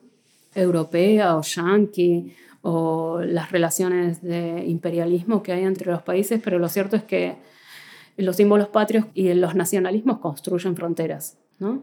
[0.53, 6.69] europea o yanqui o las relaciones de imperialismo que hay entre los países, pero lo
[6.69, 7.38] cierto es que
[8.15, 11.82] los símbolos patrios y los nacionalismos construyen fronteras, ¿no?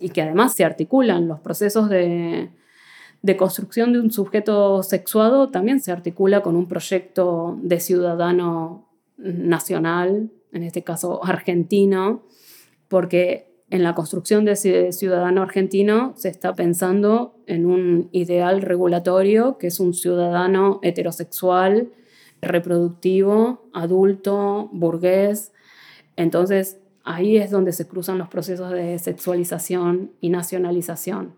[0.00, 2.50] Y que además se articulan los procesos de,
[3.22, 8.89] de construcción de un sujeto sexuado, también se articula con un proyecto de ciudadano
[9.22, 12.22] nacional, en este caso argentino,
[12.88, 19.68] porque en la construcción de ciudadano argentino se está pensando en un ideal regulatorio que
[19.68, 21.92] es un ciudadano heterosexual,
[22.42, 25.52] reproductivo, adulto, burgués.
[26.16, 31.34] Entonces ahí es donde se cruzan los procesos de sexualización y nacionalización.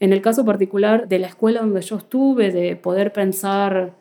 [0.00, 3.96] En el caso particular de la escuela donde yo estuve, de poder pensar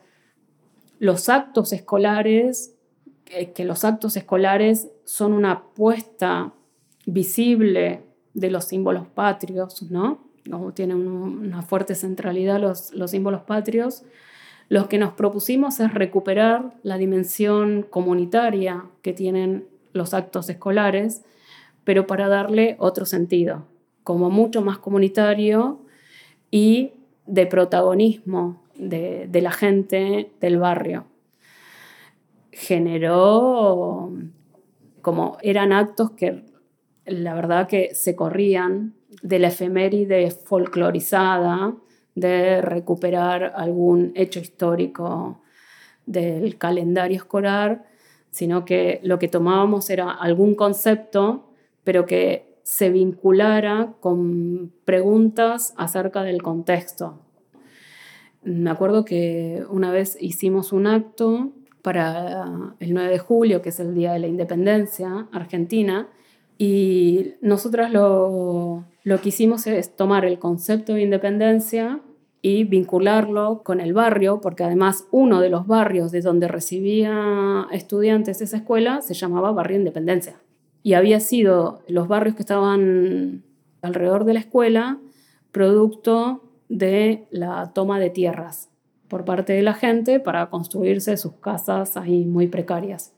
[1.00, 2.75] los actos escolares,
[3.26, 6.54] que, los actos escolares son una apuesta
[7.06, 8.04] visible
[8.34, 10.20] de los símbolos patrios, ¿no?
[10.50, 14.04] Como tienen una fuerte centralidad los, los símbolos patrios,
[14.70, 21.24] lo que nos propusimos es recuperar la dimensión comunitaria que tienen los actos escolares,
[21.84, 23.66] pero para darle otro sentido,
[24.04, 25.80] como mucho más comunitario
[26.52, 26.92] y
[27.28, 31.06] de protagonismo de, de la gente del barrio.
[32.58, 34.14] Generó
[35.02, 36.46] como eran actos que
[37.06, 41.76] la verdad que se corrían de la efeméride folclorizada,
[42.16, 45.42] de recuperar algún hecho histórico
[46.06, 47.86] del calendario escolar,
[48.32, 51.52] sino que lo que tomábamos era algún concepto,
[51.84, 57.20] pero que se vinculara con preguntas acerca del contexto.
[58.44, 61.52] Me acuerdo que una vez hicimos un acto
[61.86, 66.10] para el 9 de julio, que es el Día de la Independencia Argentina,
[66.58, 72.00] y nosotras lo, lo que hicimos es tomar el concepto de independencia
[72.42, 78.42] y vincularlo con el barrio, porque además uno de los barrios de donde recibía estudiantes
[78.42, 80.42] esa escuela se llamaba Barrio Independencia.
[80.82, 83.44] Y había sido los barrios que estaban
[83.84, 84.98] alrededor de la escuela
[85.52, 88.72] producto de la toma de tierras
[89.08, 93.14] por parte de la gente para construirse sus casas ahí muy precarias,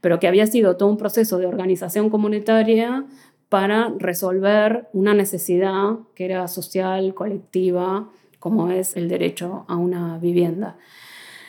[0.00, 3.04] pero que había sido todo un proceso de organización comunitaria
[3.48, 10.76] para resolver una necesidad que era social, colectiva, como es el derecho a una vivienda.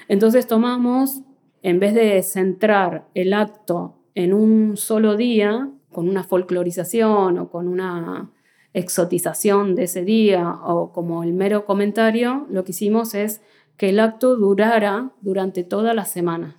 [0.07, 1.21] Entonces tomamos,
[1.61, 7.67] en vez de centrar el acto en un solo día, con una folclorización o con
[7.67, 8.31] una
[8.73, 13.41] exotización de ese día o como el mero comentario, lo que hicimos es
[13.79, 16.57] que el acto durara durante toda la semana.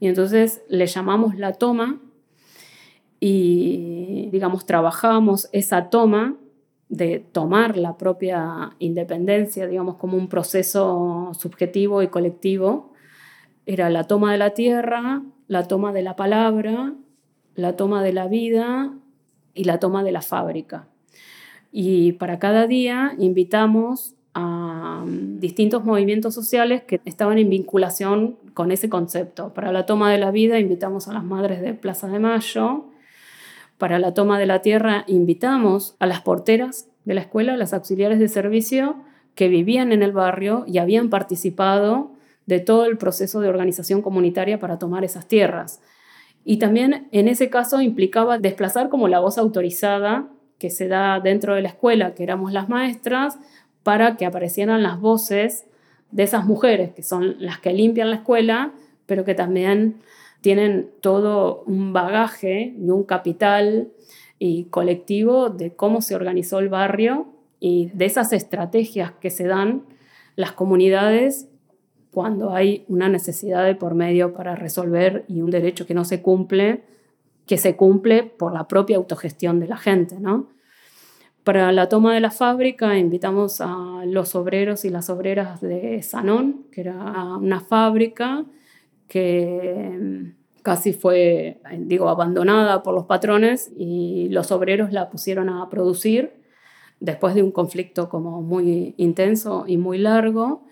[0.00, 2.00] Y entonces le llamamos la toma
[3.20, 6.36] y, digamos, trabajamos esa toma
[6.88, 12.94] de tomar la propia independencia, digamos, como un proceso subjetivo y colectivo,
[13.66, 16.94] era la toma de la tierra, la toma de la palabra,
[17.56, 18.94] la toma de la vida
[19.52, 20.88] y la toma de la fábrica.
[21.72, 28.88] Y para cada día invitamos um, distintos movimientos sociales que estaban en vinculación con ese
[28.88, 29.52] concepto.
[29.52, 32.84] Para la toma de la vida invitamos a las madres de Plaza de Mayo,
[33.78, 38.18] para la toma de la tierra invitamos a las porteras de la escuela, las auxiliares
[38.18, 38.96] de servicio
[39.34, 42.10] que vivían en el barrio y habían participado
[42.46, 45.80] de todo el proceso de organización comunitaria para tomar esas tierras.
[46.44, 50.28] Y también en ese caso implicaba desplazar como la voz autorizada
[50.58, 53.38] que se da dentro de la escuela, que éramos las maestras,
[53.88, 55.64] para que aparecieran las voces
[56.10, 58.74] de esas mujeres, que son las que limpian la escuela,
[59.06, 60.02] pero que también
[60.42, 63.88] tienen todo un bagaje y un capital
[64.38, 67.28] y colectivo de cómo se organizó el barrio
[67.60, 69.84] y de esas estrategias que se dan
[70.36, 71.48] las comunidades
[72.10, 76.20] cuando hay una necesidad de por medio para resolver y un derecho que no se
[76.20, 76.82] cumple,
[77.46, 80.57] que se cumple por la propia autogestión de la gente, ¿no?
[81.48, 86.66] Para la toma de la fábrica invitamos a los obreros y las obreras de Sanón,
[86.70, 88.44] que era una fábrica
[89.08, 95.70] que mm, casi fue, digo, abandonada por los patrones y los obreros la pusieron a
[95.70, 96.34] producir
[97.00, 100.66] después de un conflicto como muy intenso y muy largo.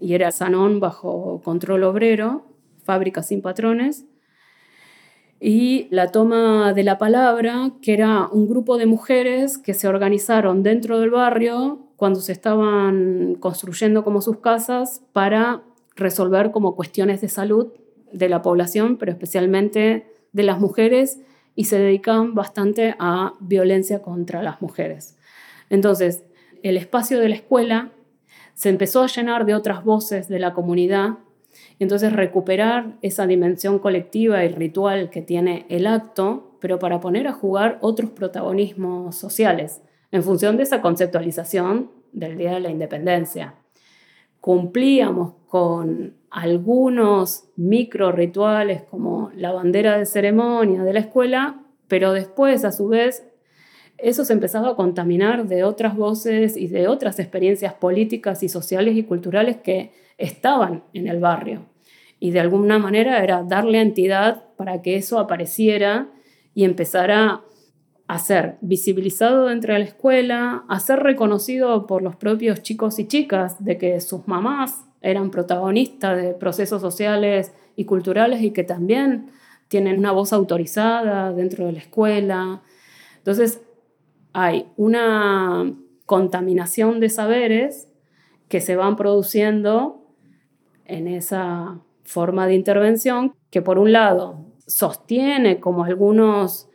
[0.00, 2.46] Y era Sanón bajo control obrero,
[2.84, 4.04] fábrica sin patrones.
[5.40, 10.62] Y la toma de la palabra, que era un grupo de mujeres que se organizaron
[10.62, 15.62] dentro del barrio cuando se estaban construyendo como sus casas para
[15.94, 17.72] resolver como cuestiones de salud
[18.12, 21.20] de la población, pero especialmente de las mujeres,
[21.54, 25.16] y se dedican bastante a violencia contra las mujeres.
[25.70, 26.24] Entonces,
[26.62, 27.92] el espacio de la escuela
[28.54, 31.18] se empezó a llenar de otras voces de la comunidad,
[31.78, 37.32] entonces recuperar esa dimensión colectiva y ritual que tiene el acto, pero para poner a
[37.32, 43.54] jugar otros protagonismos sociales, en función de esa conceptualización del Día de la Independencia.
[44.40, 52.64] Cumplíamos con algunos micro rituales como la bandera de ceremonia de la escuela, pero después,
[52.64, 53.26] a su vez,
[53.98, 58.96] eso se empezaba a contaminar de otras voces y de otras experiencias políticas y sociales
[58.96, 61.66] y culturales que estaban en el barrio.
[62.18, 66.08] Y de alguna manera era darle entidad para que eso apareciera
[66.54, 67.42] y empezara
[68.08, 73.06] a ser visibilizado dentro de la escuela, a ser reconocido por los propios chicos y
[73.06, 79.30] chicas de que sus mamás eran protagonistas de procesos sociales y culturales y que también
[79.68, 82.62] tienen una voz autorizada dentro de la escuela.
[83.18, 83.60] Entonces,
[84.32, 85.74] hay una
[86.06, 87.88] contaminación de saberes
[88.48, 90.05] que se van produciendo
[90.88, 96.68] en esa forma de intervención que por un lado sostiene como algunos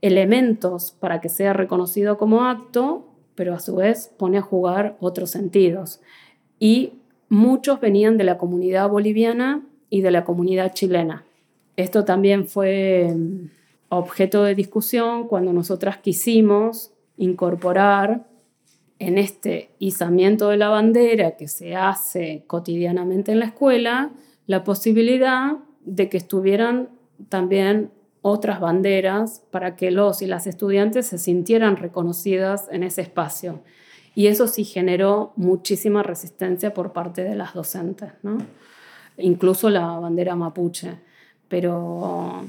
[0.00, 5.30] elementos para que sea reconocido como acto, pero a su vez pone a jugar otros
[5.30, 6.00] sentidos.
[6.58, 6.94] Y
[7.28, 11.24] muchos venían de la comunidad boliviana y de la comunidad chilena.
[11.76, 13.50] Esto también fue mm,
[13.88, 18.26] objeto de discusión cuando nosotras quisimos incorporar
[19.02, 24.12] en este izamiento de la bandera que se hace cotidianamente en la escuela,
[24.46, 26.88] la posibilidad de que estuvieran
[27.28, 27.90] también
[28.20, 33.62] otras banderas para que los y las estudiantes se sintieran reconocidas en ese espacio.
[34.14, 38.38] Y eso sí generó muchísima resistencia por parte de las docentes, ¿no?
[39.16, 41.00] incluso la bandera mapuche.
[41.48, 42.44] Pero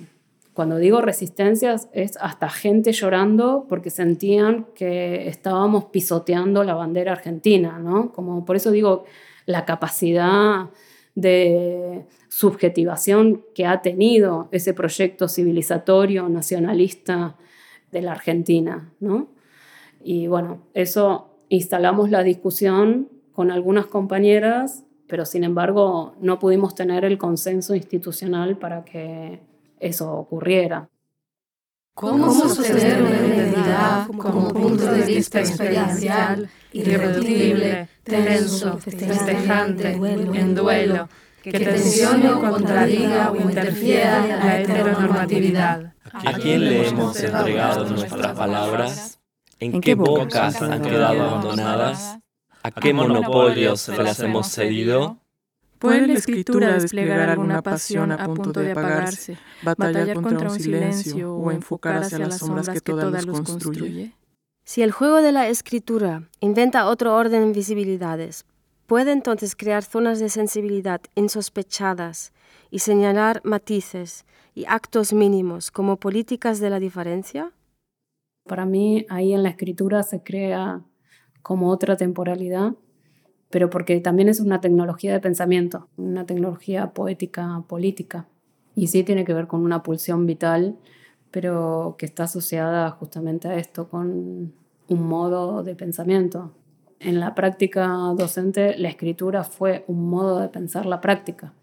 [0.54, 7.80] cuando digo resistencias es hasta gente llorando porque sentían que estábamos pisoteando la bandera argentina,
[7.80, 8.12] ¿no?
[8.12, 9.06] Como por eso digo
[9.46, 10.70] la capacidad
[11.16, 17.36] de subjetivación que ha tenido ese proyecto civilizatorio nacionalista
[17.92, 19.28] de la Argentina, ¿no?
[20.04, 27.06] Y bueno, eso instalamos la discusión con algunas compañeras, pero sin embargo no pudimos tener
[27.06, 29.40] el consenso institucional para que
[29.84, 30.90] eso ocurriera.
[31.94, 41.08] ¿Cómo, sostener una identidad como punto de vista experiencial, irreductible, tenso, festejante, en duelo,
[41.44, 45.94] que tensione o contradiga o interfiera la heteronormatividad?
[46.12, 49.20] ¿A quién le hemos entregado nuestras palabras?
[49.60, 52.18] ¿En qué bocas han quedado abandonadas?
[52.64, 55.23] ¿A qué monopolios se las hemos cedido?
[55.84, 61.52] ¿Puede la escritura desplegar alguna pasión a punto de apagarse, batallar contra un silencio o
[61.52, 64.14] enfocar hacia las sombras que todas los construye?
[64.64, 68.46] Si el juego de la escritura inventa otro orden de visibilidades,
[68.88, 72.32] ¿puede entonces crear zonas de sensibilidad insospechadas
[72.72, 74.24] y señalar matices
[74.56, 77.52] y actos mínimos como políticas de la diferencia?
[78.46, 80.82] Para mí ahí en la escritura se crea
[81.42, 82.72] como otra temporalidad
[83.54, 88.26] pero porque también es una tecnología de pensamiento, una tecnología poética política.
[88.74, 90.76] Y sí tiene que ver con una pulsión vital,
[91.30, 94.54] pero que está asociada justamente a esto, con
[94.88, 96.52] un modo de pensamiento.
[97.00, 97.88] En la práctica
[98.18, 101.54] docente, la escritura fue un modo de pensar la práctica,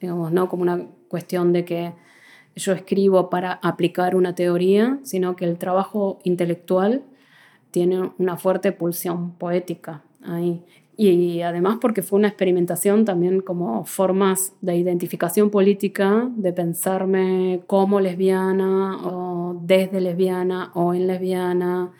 [0.00, 1.92] digamos, no como una cuestión de que
[2.56, 7.04] yo escribo para aplicar una teoría, sino que el trabajo intelectual
[7.70, 10.64] tiene una fuerte pulsión poética ahí
[10.96, 18.00] y además porque fue una experimentación también como formas de identificación política, de pensarme como
[18.00, 21.92] lesbiana o desde lesbiana o en lesbiana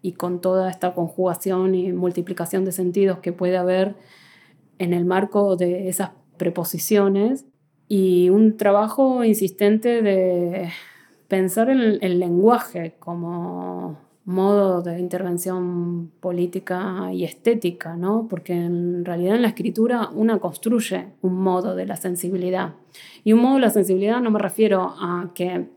[0.00, 3.96] y con toda esta conjugación y multiplicación de sentidos que puede haber
[4.78, 7.44] en el marco de esas preposiciones.
[7.86, 10.70] Y un trabajo insistente de
[11.26, 18.26] pensar en el lenguaje como modo de intervención política y estética, ¿no?
[18.28, 22.74] porque en realidad en la escritura una construye un modo de la sensibilidad.
[23.24, 25.70] Y un modo de la sensibilidad no me refiero a que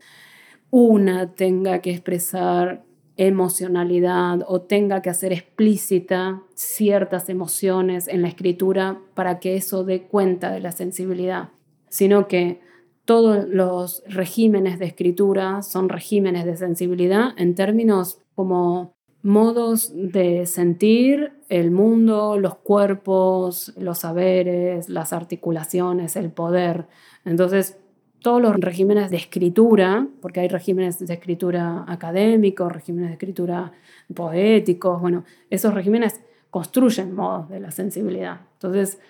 [0.70, 2.84] una tenga que expresar
[3.16, 10.02] emocionalidad o tenga que hacer explícita ciertas emociones en la escritura para que eso dé
[10.02, 11.48] cuenta de la sensibilidad,
[11.88, 12.60] sino que
[13.06, 21.32] todos los regímenes de escritura son regímenes de sensibilidad en términos como modos de sentir
[21.48, 26.86] el mundo, los cuerpos, los saberes, las articulaciones, el poder.
[27.24, 27.78] Entonces,
[28.20, 33.72] todos los regímenes de escritura, porque hay regímenes de escritura académicos, regímenes de escritura
[34.14, 36.20] poéticos, bueno, esos regímenes
[36.50, 38.42] construyen modos de la sensibilidad.
[38.54, 39.00] Entonces,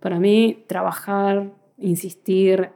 [0.00, 2.70] para mí, trabajar, insistir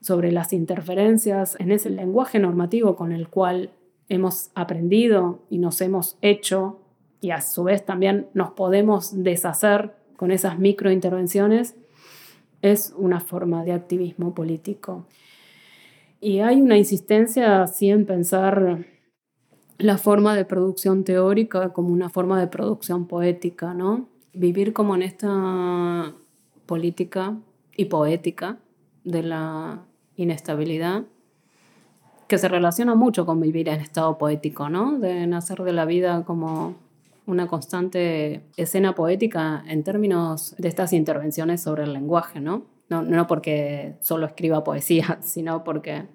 [0.00, 3.70] sobre las interferencias en ese lenguaje normativo con el cual
[4.08, 6.82] hemos aprendido y nos hemos hecho
[7.22, 11.76] y a su vez también nos podemos deshacer con esas microintervenciones,
[12.62, 15.06] es una forma de activismo político.
[16.20, 18.86] Y hay una insistencia así en pensar
[19.78, 24.08] la forma de producción teórica como una forma de producción poética, ¿no?
[24.32, 26.14] Vivir como en esta
[26.66, 27.36] política
[27.76, 28.58] y poética
[29.04, 29.84] de la
[30.16, 31.04] inestabilidad
[32.32, 34.98] que se relaciona mucho con vivir en estado poético, ¿no?
[34.98, 36.76] De nacer de la vida como
[37.26, 42.64] una constante escena poética en términos de estas intervenciones sobre el lenguaje, ¿no?
[42.88, 46.06] No, no porque solo escriba poesía, sino porque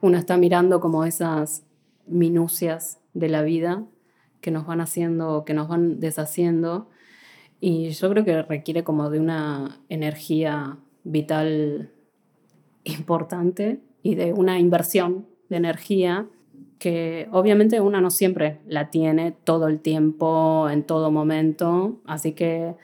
[0.00, 1.64] uno está mirando como esas
[2.06, 3.82] minucias de la vida
[4.40, 6.88] que nos van haciendo, que nos van deshaciendo.
[7.58, 11.90] Y yo creo que requiere como de una energía vital
[12.84, 16.26] importante y de una inversión de energía
[16.78, 22.74] que obviamente una no siempre la tiene todo el tiempo, en todo momento, así que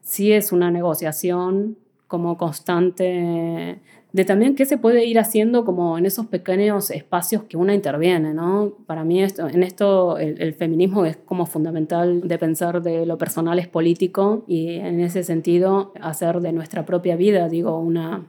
[0.00, 3.80] sí es una negociación como constante
[4.12, 8.34] de también qué se puede ir haciendo como en esos pequeños espacios que una interviene,
[8.34, 8.74] ¿no?
[8.86, 13.58] Para mí esto, en esto el, feminismo es como fundamental de pensar de lo personal
[13.58, 18.28] es político y en ese sentido hacer de nuestra propia vida, digo, una,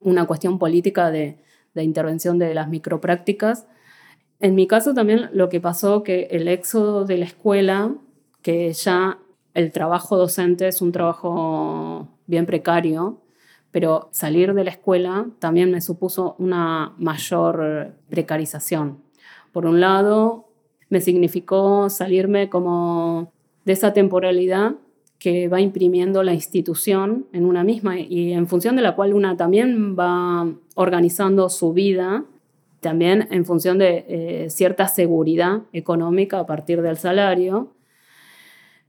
[0.00, 1.38] una cuestión política de,
[1.74, 3.66] de intervención de las microprácticas.
[4.40, 7.94] En mi caso también lo que pasó que el éxodo de la escuela,
[8.42, 9.18] que ya
[9.54, 13.20] el trabajo docente es un trabajo bien precario,
[13.70, 19.02] pero salir de la escuela también me supuso una mayor precarización.
[19.52, 20.48] Por un lado,
[20.90, 23.32] me significó salirme como
[23.64, 24.74] de esa temporalidad
[25.18, 29.36] que va imprimiendo la institución en una misma y en función de la cual una
[29.36, 32.24] también va organizando su vida,
[32.80, 37.72] también en función de eh, cierta seguridad económica a partir del salario.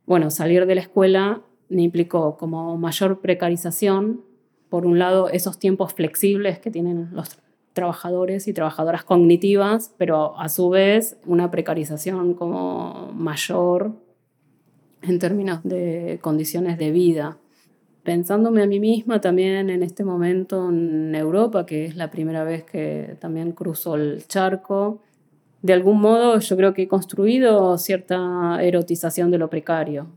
[0.06, 4.22] Bueno, salir de la escuela me implicó como mayor precarización,
[4.70, 7.38] por un lado, esos tiempos flexibles que tienen los
[7.74, 13.94] trabajadores y trabajadoras cognitivas, pero a su vez una precarización como mayor
[15.08, 17.38] en términos de condiciones de vida.
[18.03, 22.64] Pensándome a mí misma también en este momento en Europa, que es la primera vez
[22.64, 25.01] que también cruzo el charco,
[25.62, 30.08] de algún modo yo creo que he construido cierta erotización de lo precario.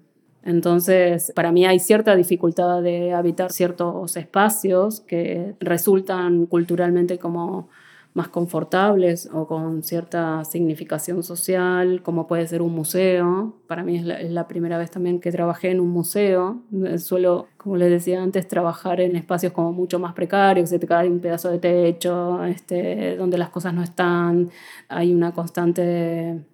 [0.42, 7.68] Entonces, para mí hay cierta dificultad de habitar ciertos espacios que resultan culturalmente como
[8.14, 13.54] más confortables o con cierta significación social, como puede ser un museo.
[13.66, 16.62] Para mí es la, primera vez también que trabajé en un museo.
[16.98, 21.08] Suelo, como les decía antes, trabajar en espacios como mucho más precarios, se te cae
[21.08, 24.50] un pedazo de techo, este, donde las cosas no están,
[24.88, 26.44] hay una constante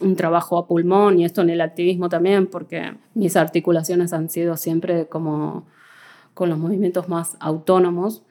[0.00, 4.56] un trabajo a pulmón y esto en el activismo también, porque mis articulaciones han sido
[4.56, 5.66] siempre como
[6.34, 8.24] con los movimientos más autónomos.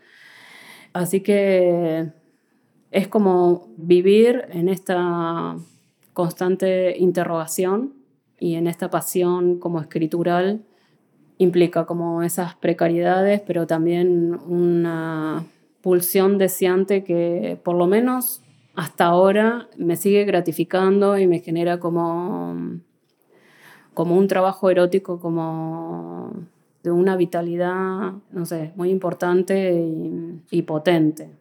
[0.93, 2.11] Así que
[2.91, 5.55] es como vivir en esta
[6.13, 7.93] constante interrogación
[8.37, 10.61] y en esta pasión como escritural
[11.37, 15.45] implica como esas precariedades, pero también una
[15.81, 18.43] pulsión deseante que por lo menos
[18.75, 22.55] hasta ahora me sigue gratificando y me genera como,
[23.93, 26.33] como un trabajo erótico, como
[26.83, 31.40] de una vitalidad, no sé, muy importante y, y potente.